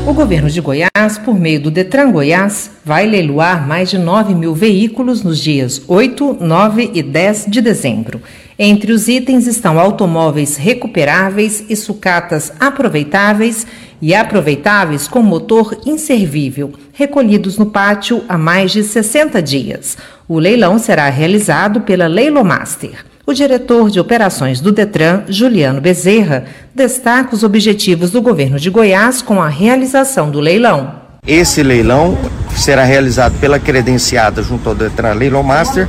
[0.07, 4.55] O governo de Goiás, por meio do Detran Goiás, vai leiloar mais de 9 mil
[4.55, 8.23] veículos nos dias 8, 9 e 10 de dezembro.
[8.59, 13.67] Entre os itens estão automóveis recuperáveis e sucatas aproveitáveis
[14.01, 19.99] e aproveitáveis com motor inservível, recolhidos no pátio há mais de 60 dias.
[20.27, 23.05] O leilão será realizado pela Leilomaster.
[23.27, 26.45] O diretor de operações do Detran, Juliano Bezerra,
[26.75, 30.95] destaca os objetivos do governo de Goiás com a realização do leilão.
[31.27, 32.17] Esse leilão
[32.57, 35.87] será realizado pela credenciada junto ao Detran Leilomaster,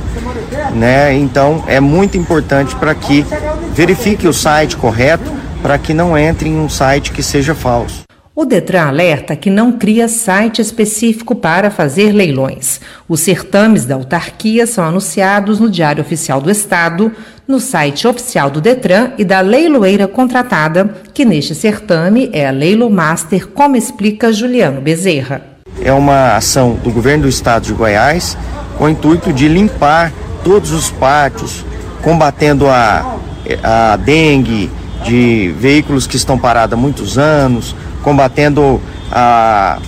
[0.74, 1.14] né?
[1.14, 3.24] Então é muito importante para que
[3.72, 5.32] verifique o site correto
[5.62, 8.02] para que não entre em um site que seja falso.
[8.40, 12.80] O Detran alerta que não cria site específico para fazer leilões.
[13.08, 17.10] Os certames da autarquia são anunciados no Diário Oficial do Estado,
[17.48, 22.88] no site oficial do Detran e da leiloeira contratada, que neste certame é a Leilo
[22.88, 25.42] Master, como explica Juliano Bezerra.
[25.82, 28.38] É uma ação do governo do estado de Goiás
[28.76, 30.12] com o intuito de limpar
[30.44, 31.66] todos os pátios,
[32.02, 33.18] combatendo a,
[33.64, 34.70] a dengue,
[35.04, 38.80] de veículos que estão parados há muitos anos, combatendo
[39.10, 39.78] a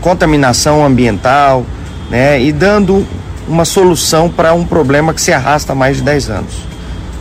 [0.00, 1.64] contaminação ambiental,
[2.10, 3.06] né, e dando
[3.46, 6.54] uma solução para um problema que se arrasta há mais de 10 anos.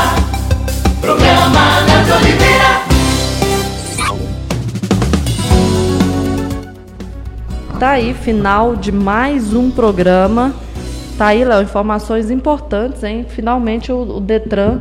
[7.83, 10.53] Tá aí, final de mais um programa.
[11.17, 13.25] Tá aí, Léo, informações importantes, hein?
[13.27, 14.79] Finalmente o, o, Detran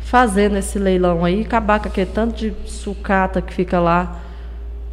[0.00, 4.20] fazendo esse leilão aí, acabar com aquele tanto de sucata que fica lá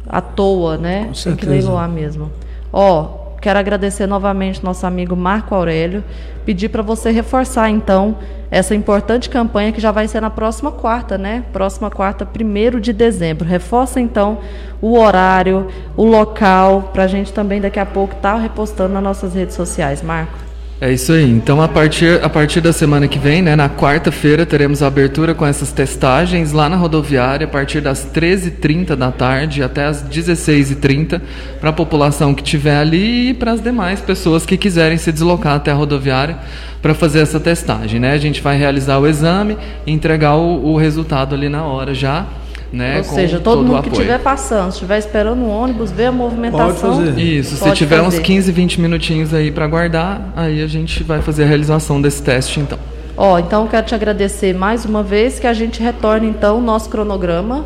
[0.08, 1.12] à toa, né?
[1.22, 2.30] Tem que leiloar mesmo.
[2.72, 6.04] Ó, quero agradecer novamente nosso amigo Marco Aurélio,
[6.44, 8.16] pedir para você reforçar então
[8.50, 11.44] essa importante campanha que já vai ser na próxima quarta, né?
[11.52, 13.46] Próxima quarta, primeiro de dezembro.
[13.46, 14.38] Reforça então
[14.82, 19.02] o horário, o local, para a gente também daqui a pouco estar tá repostando nas
[19.02, 20.49] nossas redes sociais, Marco.
[20.82, 21.30] É isso aí.
[21.30, 25.34] Então, a partir, a partir da semana que vem, né, na quarta-feira, teremos a abertura
[25.34, 31.20] com essas testagens lá na rodoviária, a partir das 13h30 da tarde até as 16h30,
[31.60, 35.56] para a população que estiver ali e para as demais pessoas que quiserem se deslocar
[35.56, 36.38] até a rodoviária
[36.80, 38.00] para fazer essa testagem.
[38.00, 38.12] Né?
[38.12, 42.26] A gente vai realizar o exame e entregar o, o resultado ali na hora já
[42.72, 42.98] né?
[42.98, 46.96] Ou seja, todo, todo mundo que estiver passando, estiver esperando um ônibus, ver a movimentação.
[46.96, 47.20] Pode fazer.
[47.20, 48.18] Isso, se tiver fazer.
[48.18, 52.22] uns 15, 20 minutinhos aí para guardar, aí a gente vai fazer a realização desse
[52.22, 52.78] teste então.
[53.16, 56.88] Ó, então quero te agradecer mais uma vez que a gente retorne então o nosso
[56.88, 57.64] cronograma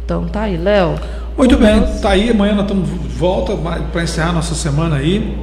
[0.06, 0.96] Então tá aí, Léo.
[1.38, 2.30] Muito bem, tá aí.
[2.30, 3.54] Amanhã nós estamos de volta
[3.92, 5.38] para encerrar nossa semana aí.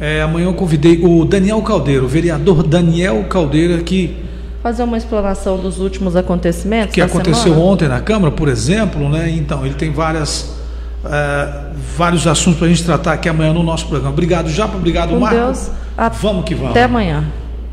[0.00, 4.28] É, amanhã eu convidei o Daniel Caldeiro, o vereador Daniel Caldeiro, que
[4.62, 7.62] fazer uma explanação dos últimos acontecimentos que aconteceu semana.
[7.62, 9.30] ontem na Câmara, por exemplo, né?
[9.30, 10.54] Então ele tem várias
[11.04, 14.12] uh, vários assuntos para a gente tratar aqui amanhã no nosso programa.
[14.12, 15.36] Obrigado, Japa, obrigado, Com Marco.
[15.36, 15.70] Deus.
[16.20, 16.70] Vamos que vamos.
[16.70, 17.24] Até amanhã.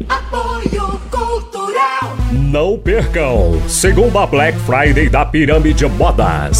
[0.07, 2.15] Apoio Cultural.
[2.31, 3.61] Não percam!
[3.67, 6.55] Segunda Black Friday da Pirâmide Modas.